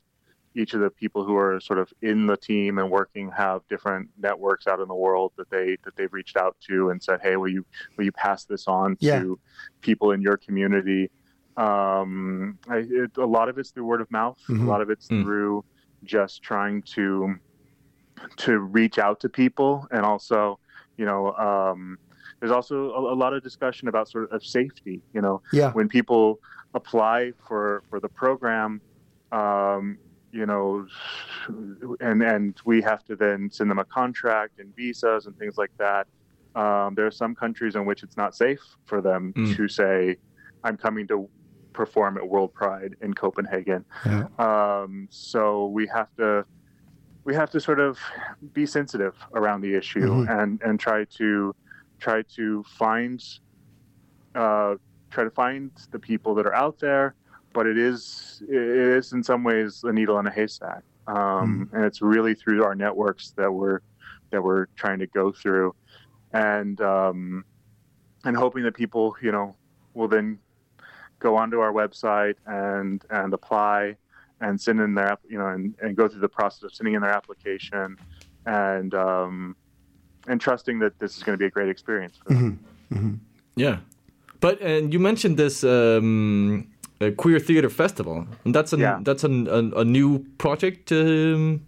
[0.55, 4.09] each of the people who are sort of in the team and working have different
[4.19, 7.37] networks out in the world that they that they've reached out to and said, hey,
[7.37, 7.65] will you
[7.97, 9.21] will you pass this on Yeah.
[9.21, 9.39] to
[9.83, 11.11] people in your community?
[11.57, 14.39] Um, I, it, a lot of it's through word of mouth.
[14.49, 14.65] Mhm.
[14.65, 15.23] A lot of it's Mm.
[15.23, 15.65] through
[16.05, 17.37] just trying to
[18.37, 20.59] to reach out to people, and also,
[20.99, 21.97] you know, um,
[22.39, 25.03] there's also a, a lot of discussion about sort of, of safety.
[25.15, 25.73] You know, Yeah.
[25.73, 26.39] when people
[26.75, 28.81] apply for for the program,
[29.33, 29.99] um,
[30.33, 30.87] you know,
[32.01, 35.73] and and we have to then send them a contract and visas and things like
[35.79, 36.07] that.
[36.55, 39.57] Um, there are some countries in which it's not safe for them Mm.
[39.57, 40.17] to say,
[40.65, 41.29] "I'm coming to
[41.73, 44.27] perform at World Pride in Copenhagen." Yeah.
[44.39, 46.45] Um, so we have to
[47.25, 47.99] we have to sort of
[48.55, 50.43] be sensitive around the issue Mhm.
[50.43, 51.55] and and try to
[51.99, 53.23] try to find
[54.35, 54.77] uh,
[55.11, 57.15] try to find the people that are out there.
[57.53, 61.85] But it is it is in some ways a needle in a haystack, um, and
[61.85, 63.81] it's really through our networks that we're
[64.31, 65.75] that we're trying to go through,
[66.33, 67.45] and um,
[68.25, 69.57] and hoping that people you know
[69.95, 70.39] will then
[71.21, 73.97] go onto our website and and apply
[74.41, 76.95] and send in their app- you know and, and go through the process of sending
[76.95, 77.97] in their application
[78.47, 79.55] and um,
[80.27, 83.21] and trusting that this is going to be a great experience for them.
[83.57, 83.77] Yeah,
[84.41, 86.67] but and you mentioned this um,
[87.17, 88.99] queer theater festival, and that's an, Yeah.
[89.03, 90.91] that's an, an, a new project.
[90.93, 91.67] Um,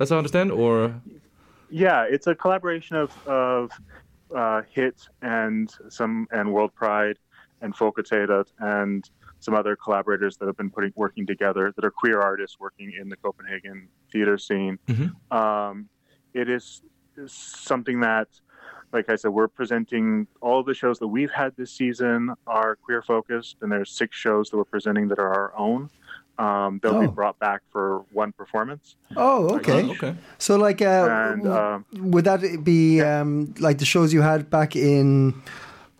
[0.00, 0.94] as I understand, or
[1.68, 3.70] Yeah, it's a collaboration of of
[4.34, 7.18] uh, HIT and some and World Pride
[7.60, 12.20] and Folketeater and some other collaborators that have been putting working together that are queer
[12.20, 14.78] artists working in the Copenhagen theater scene.
[15.30, 15.88] Um,
[16.34, 16.82] it is,
[17.16, 18.28] is something that,
[18.92, 23.02] like I said, we're presenting all the shows that we've had this season are queer
[23.02, 25.88] focused, and there's six shows that we're presenting that are our own.
[26.38, 27.00] Um, they'll Oh.
[27.00, 28.96] be brought back for one performance.
[29.16, 29.84] Oh, okay.
[29.84, 30.14] Oh, okay.
[30.38, 34.74] So, like, uh, And, um, would that be um, like the shows you had back
[34.76, 35.34] in?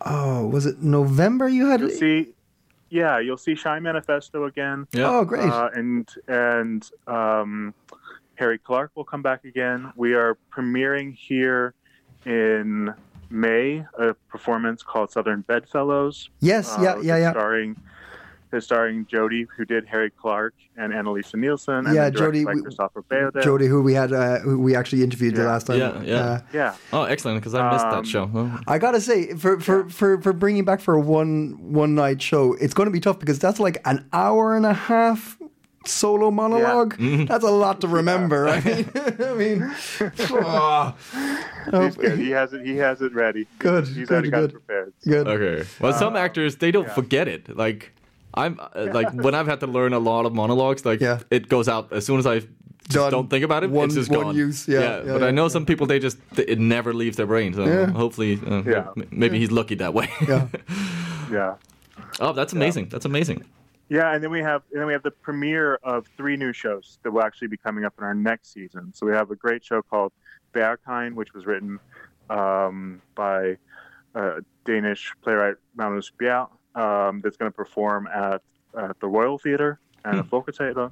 [0.05, 1.47] Oh, was it November?
[1.47, 2.33] You had You'll see,
[2.89, 4.87] yeah, you'll see Shy Manifesto again.
[4.93, 5.49] yeah, Oh, great.
[5.49, 7.73] Uh, and and um,
[8.35, 9.91] Harry Clarke will come back again.
[9.95, 11.73] We are premiering here
[12.25, 12.93] in
[13.29, 16.29] May a performance called Southern Bedfellows.
[16.41, 17.31] yes, uh, yeah, yeah, yeah.
[17.31, 17.77] Starring,
[18.53, 21.85] is starring Jodie, who did Harry Clarke, and Annalisa Nielsen.
[21.87, 23.33] And Yeah, then Jodie, we- Christopher Beode.
[23.43, 25.79] Jodie, who we had, uh, who we actually interviewed the last time.
[25.79, 26.15] Yeah, yeah.
[26.19, 27.39] Uh, Yeah, Oh, excellent!
[27.41, 28.29] Because I missed that Um, show.
[28.33, 28.59] Oh.
[28.67, 32.53] I gotta say, for for, for for bringing back for a one one night show,
[32.59, 35.37] it's going to be tough because that's like an hour and a half
[35.85, 36.95] solo monologue.
[36.97, 37.25] Mm-hmm.
[37.25, 38.47] That's a lot to remember.
[38.47, 39.75] I mean, I mean,
[40.31, 40.95] oh.
[42.15, 42.65] He has it.
[42.65, 43.47] He has it ready.
[43.59, 44.49] Good, He's good, already got good.
[44.49, 44.93] it prepared.
[45.03, 45.27] good.
[45.27, 45.67] Okay.
[45.79, 47.55] Well, some actors they don't forget it.
[47.55, 47.91] Like
[48.33, 51.19] I'm uh, like when I've had to learn a lot of monologues, like Yeah.
[51.29, 52.39] it goes out as soon as I
[52.89, 53.69] just don't think about it.
[53.69, 54.35] One- it's just one gone.
[54.35, 55.49] use, yeah, yeah, but yeah, I know yeah.
[55.49, 57.53] some people they just it never leaves their brain.
[57.53, 57.87] So Yeah.
[57.91, 58.87] hopefully, uh, Yeah.
[58.97, 60.09] m- maybe he's lucky that way.
[60.27, 60.47] Yeah.
[61.31, 61.55] Yeah.
[62.19, 62.89] oh, that's amazing.
[62.89, 63.45] That's amazing.
[63.87, 66.99] Yeah, and then we have and then we have the premiere of three new shows
[67.03, 68.91] that will actually be coming up in our next season.
[68.93, 70.11] So we have a great show called
[70.53, 71.79] Berghain, which was written
[72.29, 73.57] um, by
[74.13, 78.41] uh, Danish playwright Magnus Bjerg, um, that's going to perform at,
[78.77, 80.91] at the Royal Theatre and the Folketeater,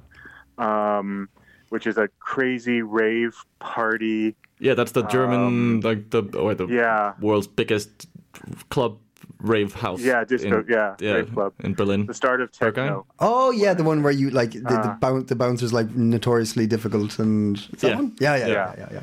[0.58, 1.28] um,
[1.70, 4.34] which is a crazy rave party.
[4.58, 8.08] Yeah, that's the German like the or the Um, Yeah, world's biggest
[8.68, 8.98] club
[9.38, 10.00] rave house.
[10.02, 10.60] Yeah, disco.
[10.60, 11.54] in- yeah, rave club.
[11.60, 12.06] in Berlin.
[12.06, 12.74] The start of Berghain?
[12.74, 13.06] techno.
[13.18, 14.98] Oh yeah, the one where you like the the, Ah.
[15.00, 17.94] boun- the bouncers like notoriously difficult and is that Yeah.
[17.96, 18.16] one?
[18.20, 18.74] Yeah, yeah, yeah, Yeah.
[18.78, 19.02] yeah, yeah.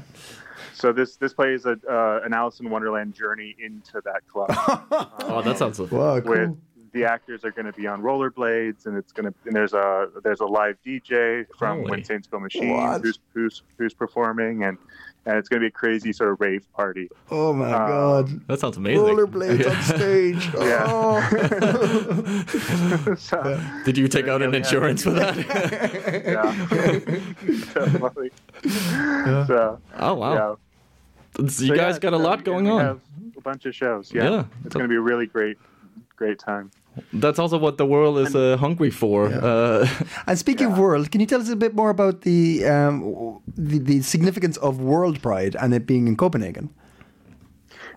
[0.73, 4.49] So this this plays a uh, an Alice in Wonderland journey into that club.
[5.29, 5.79] Oh, that sounds.
[5.79, 6.29] Wow, cool.
[6.31, 6.57] with
[6.93, 10.09] the actors are going to be on rollerblades, and it's going to and there's a
[10.23, 11.91] there's a live DJ from Holy.
[11.91, 13.01] When Saints Go Machine What?
[13.01, 14.77] who's who's who's performing, and
[15.25, 17.09] and it's going to be a crazy sort of rave party.
[17.31, 18.47] oh my uh, god.
[18.47, 19.03] That sounds amazing.
[19.05, 20.49] Rollerblades on stage.
[20.57, 20.85] Yeah.
[20.87, 21.21] Oh.
[23.17, 25.35] so, Did you take out an insurance for that?
[25.37, 26.53] yeah,
[27.73, 28.31] definitely.
[29.47, 30.33] So oh wow.
[30.33, 30.55] yeah,
[31.35, 32.79] So you So, guys yeah, got a lot we- going we on.
[32.85, 32.99] Have
[33.37, 34.11] a bunch of shows.
[34.13, 34.43] Yeah, Yeah.
[34.65, 35.57] it's going to be really great
[36.17, 36.69] great time.
[37.13, 39.27] That's also what the world is uh, hungry for.
[39.27, 39.87] Uh,
[40.27, 42.97] And speaking of world, can you tell us a bit more about the, um,
[43.69, 46.69] the the significance of World Pride and it being in Copenhagen?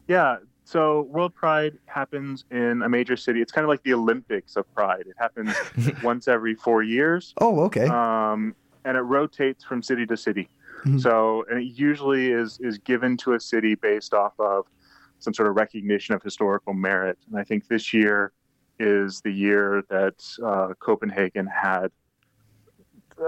[0.07, 0.37] Yeah.
[0.65, 0.81] So
[1.15, 3.41] World Pride happens in a major city.
[3.43, 5.05] It's kind of like the Olympics of Pride.
[5.13, 5.51] It happens
[6.11, 7.87] once every four years, Oh, okay.
[7.89, 8.55] um,
[8.85, 10.49] and it rotates from city to city.
[10.99, 14.65] So, and it usually is is given to a city based off of
[15.21, 17.19] some sort of recognition of historical merit.
[17.29, 18.33] And I think this year
[18.79, 21.89] is the year that uh, Copenhagen had.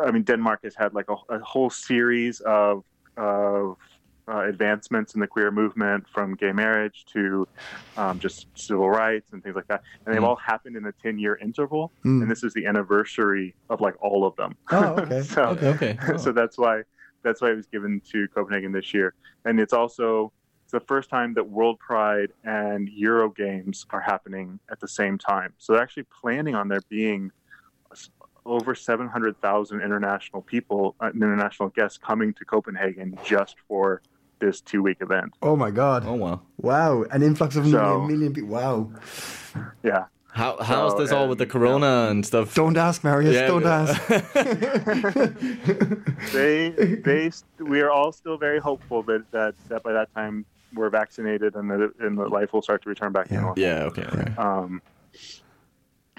[0.04, 2.84] I mean, Denmark has had like a, a whole series of
[3.18, 3.76] of
[4.26, 7.46] uh, advancements in the queer movement, from gay marriage to
[7.96, 11.18] um, just civil rights and things like that, and they've all happened in a ten
[11.18, 11.92] year interval.
[12.04, 14.56] And this is the anniversary of like all of them.
[14.70, 15.22] oh, okay.
[15.22, 15.68] so, okay.
[15.68, 15.98] okay.
[16.08, 16.16] Oh.
[16.24, 16.82] so that's why
[17.22, 20.32] that's why it was given to Copenhagen this year, and it's also
[20.72, 25.52] the first time that World Pride and Euro Games are happening at the same time.
[25.58, 27.30] So they're actually planning on there being
[28.44, 34.02] over 700,000 international people, uh, international guests coming to Copenhagen just for
[34.40, 35.32] this two week event.
[35.42, 36.04] Oh my God.
[36.04, 36.42] Oh wow.
[36.56, 37.04] Wow.
[37.12, 38.50] An influx of So- a million people.
[38.50, 38.90] Wow.
[39.84, 40.06] Yeah.
[40.34, 42.54] How how's So, this all with the corona and stuff?
[42.54, 43.34] Don't ask, Marius.
[43.34, 43.82] Yeah, don't yeah.
[43.82, 44.02] ask.
[46.32, 50.90] They they we are all still very hopeful that that, that by that time we're
[50.90, 53.40] vaccinated and that it, and that life will start to return back to Yeah.
[53.40, 53.58] normal.
[53.58, 53.84] Yeah.
[53.84, 54.02] Okay.
[54.04, 54.32] okay.
[54.36, 54.82] Um,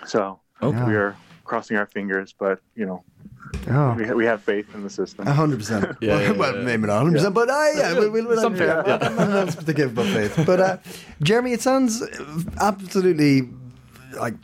[0.06, 0.84] so Okay.
[0.86, 3.04] we are crossing our fingers, but you know
[3.70, 3.94] Oh.
[3.94, 5.28] we, we have faith in the system.
[5.28, 5.98] A hundred percent.
[6.02, 6.62] Yeah, yeah, Well, yeah.
[6.64, 8.98] maybe not hundred percent, but uh, yeah, we'll, we'll, we'll, Some faith, yeah, yeah.
[9.10, 10.34] nothing else to give but faith.
[10.46, 10.78] But uh,
[11.22, 12.02] Jeremy, it sounds
[12.60, 13.50] absolutely
[14.20, 14.36] like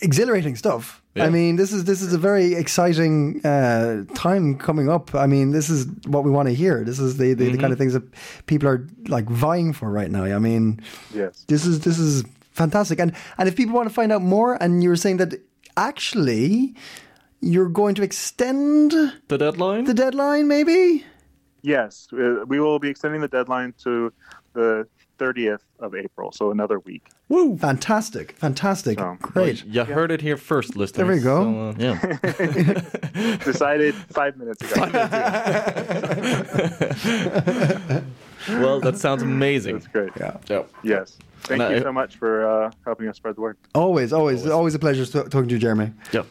[0.00, 1.01] exhilarating stuff.
[1.14, 1.26] Yeah.
[1.26, 5.14] I mean, this is this is a very exciting uh, time coming up.
[5.14, 6.84] I mean, this is what we want to hear.
[6.84, 8.02] This is the, the, the kind of things that
[8.46, 10.24] people are like vying for right now.
[10.24, 10.80] I mean,
[11.14, 11.44] Yes.
[11.48, 12.98] this is this is fantastic.
[12.98, 15.34] And and if people want to find out more, and you were saying that
[15.76, 16.74] actually
[17.40, 18.92] you're going to extend
[19.28, 19.84] The deadline.
[19.84, 21.04] the deadline, maybe.
[21.62, 24.12] Yes, uh, we will be extending the deadline to
[24.54, 24.86] the
[25.18, 27.04] 30th of April, so another week.
[27.32, 27.56] Woo!
[27.56, 29.64] Fantastic, fantastic, Oh, great.
[29.64, 30.98] You heard it here first, listeners.
[30.98, 31.44] There we go.
[31.44, 31.76] So, uh,
[33.14, 33.36] yeah.
[33.38, 34.82] Decided five minutes ago.
[38.60, 39.76] well, that sounds amazing.
[39.76, 40.10] That's great.
[40.20, 40.36] Yeah.
[40.50, 40.64] Yeah.
[40.82, 41.16] Yes.
[41.44, 43.56] Thank And you so much for uh, helping us spread the word.
[43.74, 45.90] Always, always, always a pleasure talking to you, Jeremy.
[46.12, 46.24] Yeah.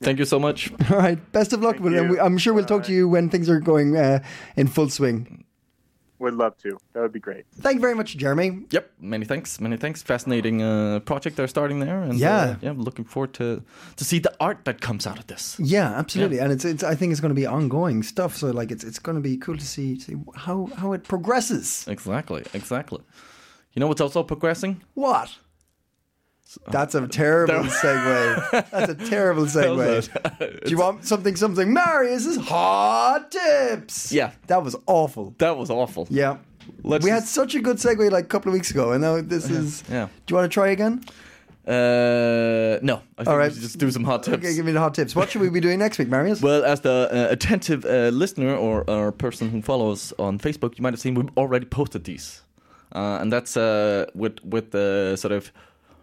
[0.00, 0.72] Thank you so much.
[0.90, 1.76] All right, best of luck.
[1.76, 2.02] Thank with it.
[2.02, 2.20] you.
[2.20, 4.24] I'm sure we'll talk to you when things are going uh,
[4.56, 5.44] in full swing.
[6.18, 6.78] Would love to.
[6.92, 7.44] That would be great.
[7.60, 8.62] Thank you very much, Jeremy.
[8.70, 8.90] Yep.
[9.00, 9.60] Many thanks.
[9.60, 10.02] Many thanks.
[10.02, 12.00] Fascinating uh, project they're starting there.
[12.02, 12.36] And, Yeah.
[12.36, 12.70] Uh, yeah.
[12.70, 13.62] I'm looking forward to
[13.96, 15.56] to see the art that comes out of this.
[15.60, 18.34] Yeah, absolutely, and it's, it's I think it's going to be ongoing stuff.
[18.36, 21.86] So like it's it's going to be cool to see see how how it progresses.
[21.88, 22.44] Exactly.
[22.54, 23.00] Exactly.
[23.74, 24.82] You know what's also progressing?
[24.94, 25.28] What?
[26.70, 28.50] That's a terrible segue.
[28.70, 30.64] That's a terrible segue.
[30.64, 31.36] Do you want something?
[31.36, 31.72] Something?
[31.72, 34.12] Marius's hot tips.
[34.12, 34.32] Yeah.
[34.46, 35.34] that was awful.
[35.38, 36.06] That was awful.
[36.10, 36.38] Yeah.
[36.82, 39.20] Let's we had such a good segue like a couple of weeks ago, and now
[39.20, 39.82] this is.
[39.90, 40.06] Yeah.
[40.26, 41.04] Do you want to try again?
[41.66, 43.02] Uh, no.
[43.18, 43.48] I think All right.
[43.48, 44.36] we should just do some hot tips.
[44.38, 45.16] Okay, give me the hot tips.
[45.16, 46.40] What should we be doing next week, Marius?
[46.40, 50.82] Well, as the uh, attentive uh, listener or, or person who follows on Facebook, you
[50.82, 52.42] might have seen we've already posted these,
[52.94, 55.50] uh, and that's uh, with with the sort of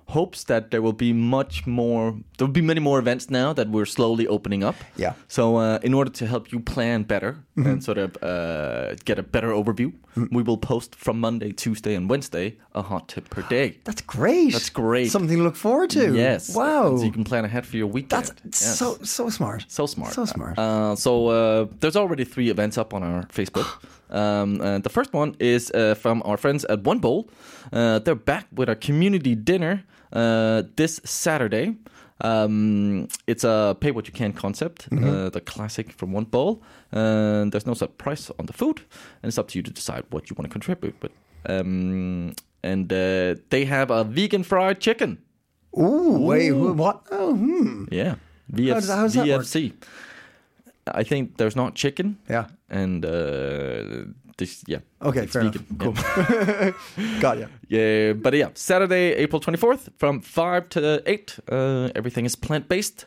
[0.07, 2.11] hopes that there will be much more.
[2.37, 4.75] There will be many more events now that we're slowly opening up.
[4.97, 5.13] Yeah.
[5.27, 9.23] So, uh, in order to help you plan better and sort of uh, get a
[9.23, 9.91] better overview,
[10.31, 13.77] we will post from Monday, Tuesday, and Wednesday a hot tip per day.
[13.83, 14.51] That's great.
[14.53, 15.11] That's great.
[15.11, 16.13] Something to look forward to.
[16.15, 16.55] Yes.
[16.55, 16.97] Wow.
[16.97, 18.25] So you can plan ahead for your weekend.
[18.43, 18.77] That's Yes.
[18.79, 19.65] so so smart.
[19.67, 20.13] So smart.
[20.13, 20.57] So smart.
[20.57, 23.67] Uh, so uh, there's already three events up on our Facebook.
[24.13, 27.31] Um, and the first one is uh, from our friends at One Bowl.
[27.71, 29.83] Uh, they're back with a community dinner
[30.13, 31.75] uh, this Saturday.
[32.21, 36.61] Um, it's a pay what you can concept, uh, the classic from One Bowl.
[36.91, 38.81] And there's no set price on the food,
[39.21, 40.95] and it's up to you to decide what you want to contribute.
[40.99, 41.11] But
[41.49, 42.33] um,
[42.63, 45.17] and uh, they have a vegan fried chicken.
[45.77, 47.01] Ooh, wait, wh- what?
[47.11, 47.85] Oh, hmm.
[47.91, 48.15] Yeah,
[48.53, 49.41] VF- does- how does that work?
[49.41, 49.73] VFC.
[50.87, 52.17] I think there's not chicken.
[52.29, 52.45] Yeah.
[52.69, 54.05] and uh,
[54.37, 54.79] this yeah.
[55.01, 55.55] Okay, it's fair enough.
[55.55, 55.77] vegan.
[55.77, 55.93] Cool.
[55.95, 57.19] Yeah.
[57.19, 57.47] Got you.
[57.67, 61.39] Yeah, but yeah, Saturday, April 24th from 5 to 8.
[61.51, 63.05] Uh, everything is plant based.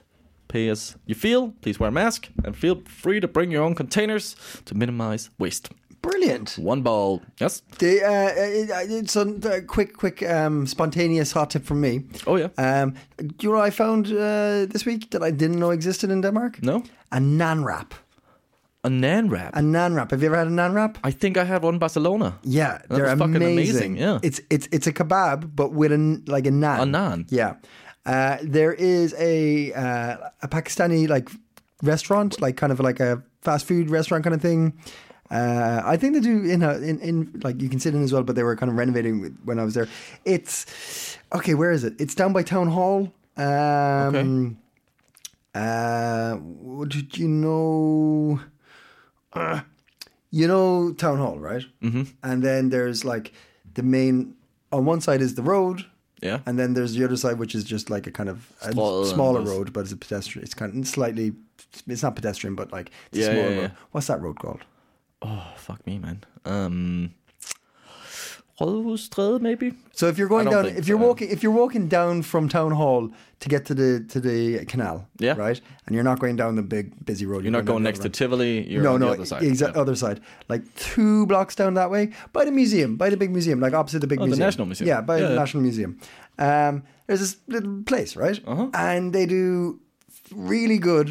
[0.49, 1.53] Pay as you feel.
[1.61, 5.71] Please wear a mask and feel free to bring your own containers to minimize waste.
[6.03, 6.57] Brilliant.
[6.57, 7.23] One Bowl.
[7.41, 7.63] Yes.
[7.79, 12.05] The, uh, uh, uh, so, the quick, quick, um, spontaneous hot tip from me.
[12.29, 12.49] Oh, yeah.
[12.59, 16.11] Um, do you know what I found uh, this week that I didn't know existed
[16.11, 16.63] in Denmark?
[16.63, 16.85] No?
[17.11, 17.93] A nan wrap.
[18.87, 19.57] A nan wrap.
[19.57, 20.11] A nan wrap.
[20.13, 20.99] Have you ever had a nan wrap?
[21.03, 22.39] I think I had one in Barcelona.
[22.43, 24.19] Yeah, That they're fucking amazing, yeah.
[24.23, 26.81] it's it's it's a kebab, but with a like a nan.
[26.81, 27.27] A naan.
[27.31, 27.53] Yeah.
[28.15, 31.29] Uh, there is a uh, a Pakistani like
[31.83, 34.63] restaurant, like kind of like a fast food restaurant kind of thing.
[35.31, 38.13] Uh, I think they do in a in, in like you can sit in as
[38.13, 39.89] well, but they were kind of renovating when I was there.
[40.25, 40.67] It's
[41.35, 41.55] okay.
[41.55, 41.95] Where is it?
[41.99, 42.99] It's down by town hall.
[43.37, 44.57] Um, Okay.
[45.57, 48.39] Uh, what did you know?
[49.37, 49.61] Uh,
[50.31, 51.65] you know town hall, right?
[51.83, 52.03] Mm-hmm.
[52.23, 53.33] And then there's like
[53.75, 54.35] the main.
[54.73, 55.85] On one side is the road.
[56.23, 56.41] Yeah.
[56.47, 59.01] And then there's the other side, which is just like a kind of a Small
[59.03, 60.45] and smaller road, but it's a pedestrian.
[60.45, 61.33] It's kind of slightly.
[61.87, 63.73] It's not pedestrian, but like it's Yeah, a smaller yeah, road.
[63.93, 64.63] What's that road called?
[65.23, 66.25] Oh, fuck me, man.
[66.45, 67.15] Um,
[68.61, 69.75] Rådhusstræde, maybe?
[69.93, 71.07] So if you're going down, if you're so.
[71.09, 73.03] walking, if you're walking down from town hall
[73.43, 74.97] to get to the to the canal,
[75.27, 75.37] Yeah.
[75.47, 78.01] right, and you're not going down the big busy road, You're not going down next
[78.03, 78.55] the to Tivoli.
[78.73, 79.43] You're no, on no, the other side.
[79.43, 79.83] exact Yeah.
[79.83, 80.19] other side,
[80.53, 80.63] like
[80.95, 84.07] two blocks down that way, by the museum, by the big museum, like opposite the
[84.13, 84.89] big Oh, the museum, National Museum.
[84.89, 85.41] Yeah, by Yeah, the yeah.
[85.43, 85.91] National Museum.
[86.39, 86.75] Um,
[87.07, 88.67] there's this little place, right, Uh-huh.
[88.91, 89.81] and they do
[90.35, 91.09] really good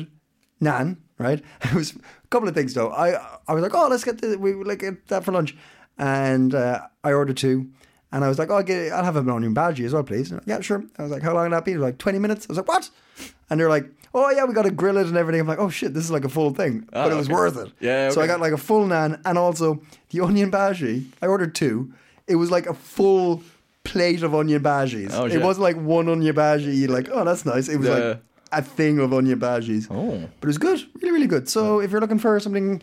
[0.68, 1.42] naan, right?
[1.64, 1.90] It was
[2.26, 2.90] a couple of things though.
[3.06, 3.08] I
[3.50, 5.52] I was like, oh, let's get the, we like get that for lunch,
[5.98, 7.70] and uh, I ordered two.
[8.12, 10.32] And I was like, oh, I'll, get, I'll have a onion bhaji as well, please.
[10.32, 10.84] And, yeah, sure.
[10.98, 11.74] I was like, how long will that be?
[11.74, 12.46] They were like, 20 minutes.
[12.48, 12.90] I was like, what?
[13.50, 15.42] And they're like, oh, yeah, we got to grill it and everything.
[15.42, 16.88] I'm like, oh, shit, this is like a full thing.
[16.94, 17.34] but it was Ah, okay.
[17.34, 17.74] worth it.
[17.82, 19.82] Yeah, So I got like a full naan and also
[20.12, 21.08] the onion bhaji.
[21.22, 21.92] I ordered two.
[22.26, 23.44] It was like a full
[23.84, 25.10] plate of onion bhajis.
[25.12, 26.34] Oh, it wasn't like one onion.
[26.34, 27.68] You're like, oh, that's nice.
[27.68, 27.94] It was Yeah.
[27.96, 28.22] like
[28.54, 29.88] a thing of onion bhajis.
[29.92, 30.30] Oh.
[30.40, 30.82] But it was good.
[31.02, 31.50] Really, really good.
[31.50, 32.82] So if you're looking for something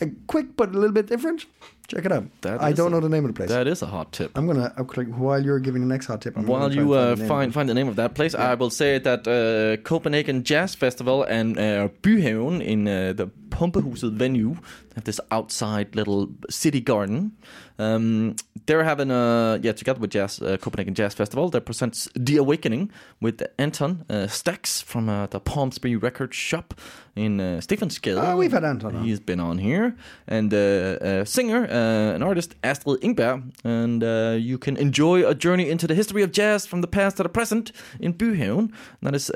[0.00, 1.46] like quick but a little bit different,
[1.88, 2.24] check it out.
[2.42, 3.48] That I don't a- know the name of the place.
[3.50, 4.30] That is a hot tip.
[4.36, 6.36] I'm gonna I'm gonna- while you're giving the next hot tip.
[6.36, 8.34] I'm While you and uh, the name of find find the name of that place,
[8.34, 14.12] I will say that uh, Copenhagen Jazz Festival and uh, Byhaven in uh, the Pumpehuset
[14.14, 14.56] venue
[14.94, 17.32] have this outside little city garden.
[17.78, 18.36] Um,
[18.66, 22.90] they're having a yeah together with Jazz uh, Copenhagen Jazz Festival that presents The Awakening
[23.20, 26.74] with Anton uh, Stax from uh, the Palm Springs Record Shop
[27.16, 28.22] in uh, Stephenskade.
[28.22, 29.04] Oh, we've had Anton on.
[29.04, 29.96] He's been on here,
[30.28, 35.34] and uh, a singer, uh, an artist, Astrid Engberg, and uh, you can enjoy a
[35.34, 38.72] journey into the history of jazz from the past to the present in Byhaven.
[39.02, 39.30] That is.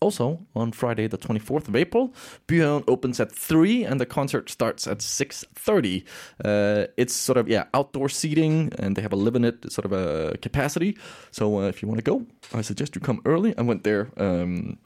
[0.00, 2.14] Also on Friday, the 24th of April,
[2.48, 6.04] Byhaven opens at 3 and the concert starts at 6.30.
[6.42, 10.38] Uh, it's sort of, yeah, outdoor seating and they have a limited sort of a
[10.38, 10.96] capacity.
[11.32, 13.56] So uh, if you want to go, I suggest you come early.
[13.58, 14.78] I went there um,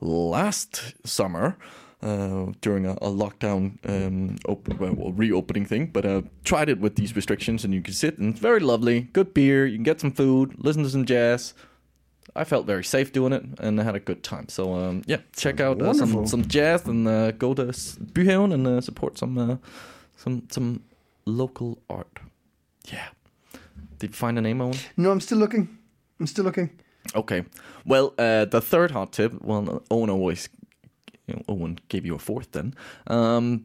[0.00, 1.56] last summer
[2.02, 4.36] uh, during a, a lockdown um,
[4.78, 8.32] well, reopening thing, but uh, tried it with these restrictions, and you can sit and
[8.32, 9.02] it's very lovely.
[9.12, 11.54] Good beer, you can get some food, listen to some jazz.
[12.40, 14.48] I felt very safe doing it, and I had a good time.
[14.48, 17.98] So um, yeah, check out uh, some some jazz and uh, go to S-
[18.52, 19.56] and uh, support some uh,
[20.16, 20.82] some some
[21.26, 22.20] local art.
[22.92, 23.08] Yeah.
[23.98, 24.76] Did you find a name, Owen?
[24.96, 25.68] No, I'm still looking.
[26.20, 26.70] I'm still looking.
[27.14, 27.44] Okay.
[27.84, 29.32] Well, uh, the third hot tip.
[29.42, 30.48] Well, Owen always,
[31.26, 32.74] you know, Owen gave you a fourth then.
[33.06, 33.64] Um,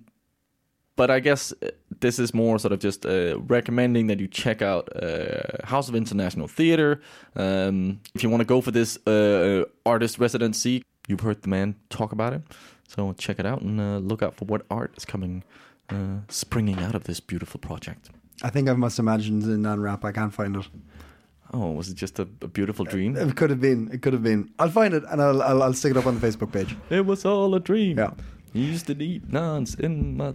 [0.96, 1.70] but I guess uh,
[2.04, 5.96] this is more sort of just uh, recommending that you check out uh, House of
[5.96, 7.02] International Theater.
[7.36, 11.76] Um, if you want to go for this uh, artist residency, you've heard the man
[11.90, 12.42] talk about it.
[12.88, 15.44] So check it out and uh, look out for what art is coming,
[15.90, 18.10] uh, springing out of this beautiful project.
[18.44, 20.04] I think I must imagine the non rap.
[20.04, 20.68] I can't find it.
[21.54, 23.16] Oh, was it just a, a beautiful dream?
[23.16, 23.90] It could have been.
[23.94, 24.52] It could have been.
[24.60, 26.76] I'll find it and I'll, I'll I'll stick it up on the Facebook page.
[26.90, 27.98] It was all a dream.
[27.98, 28.12] Yeah.
[28.54, 30.34] You used to eat nuns in my.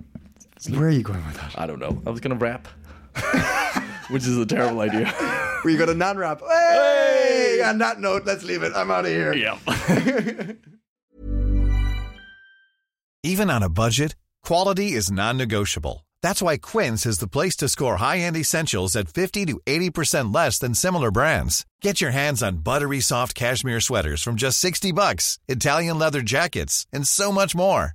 [0.69, 1.59] Where are you going with that?
[1.59, 2.03] I don't know.
[2.07, 2.67] I was gonna rap,
[4.11, 5.13] which is a terrible idea.
[5.65, 6.41] Were you going to non rap?
[6.41, 7.61] Hey!
[7.65, 8.73] On that note, let's leave it.
[8.77, 9.35] I'm out of here.
[9.35, 9.59] yeah.
[13.25, 16.07] Even on a budget, quality is non-negotiable.
[16.23, 20.59] That's why Quince is the place to score high-end essentials at 50 to 80% less
[20.61, 21.67] than similar brands.
[21.83, 26.87] Get your hands on buttery soft cashmere sweaters from just 60 bucks, Italian leather jackets,
[26.93, 27.95] and so much more.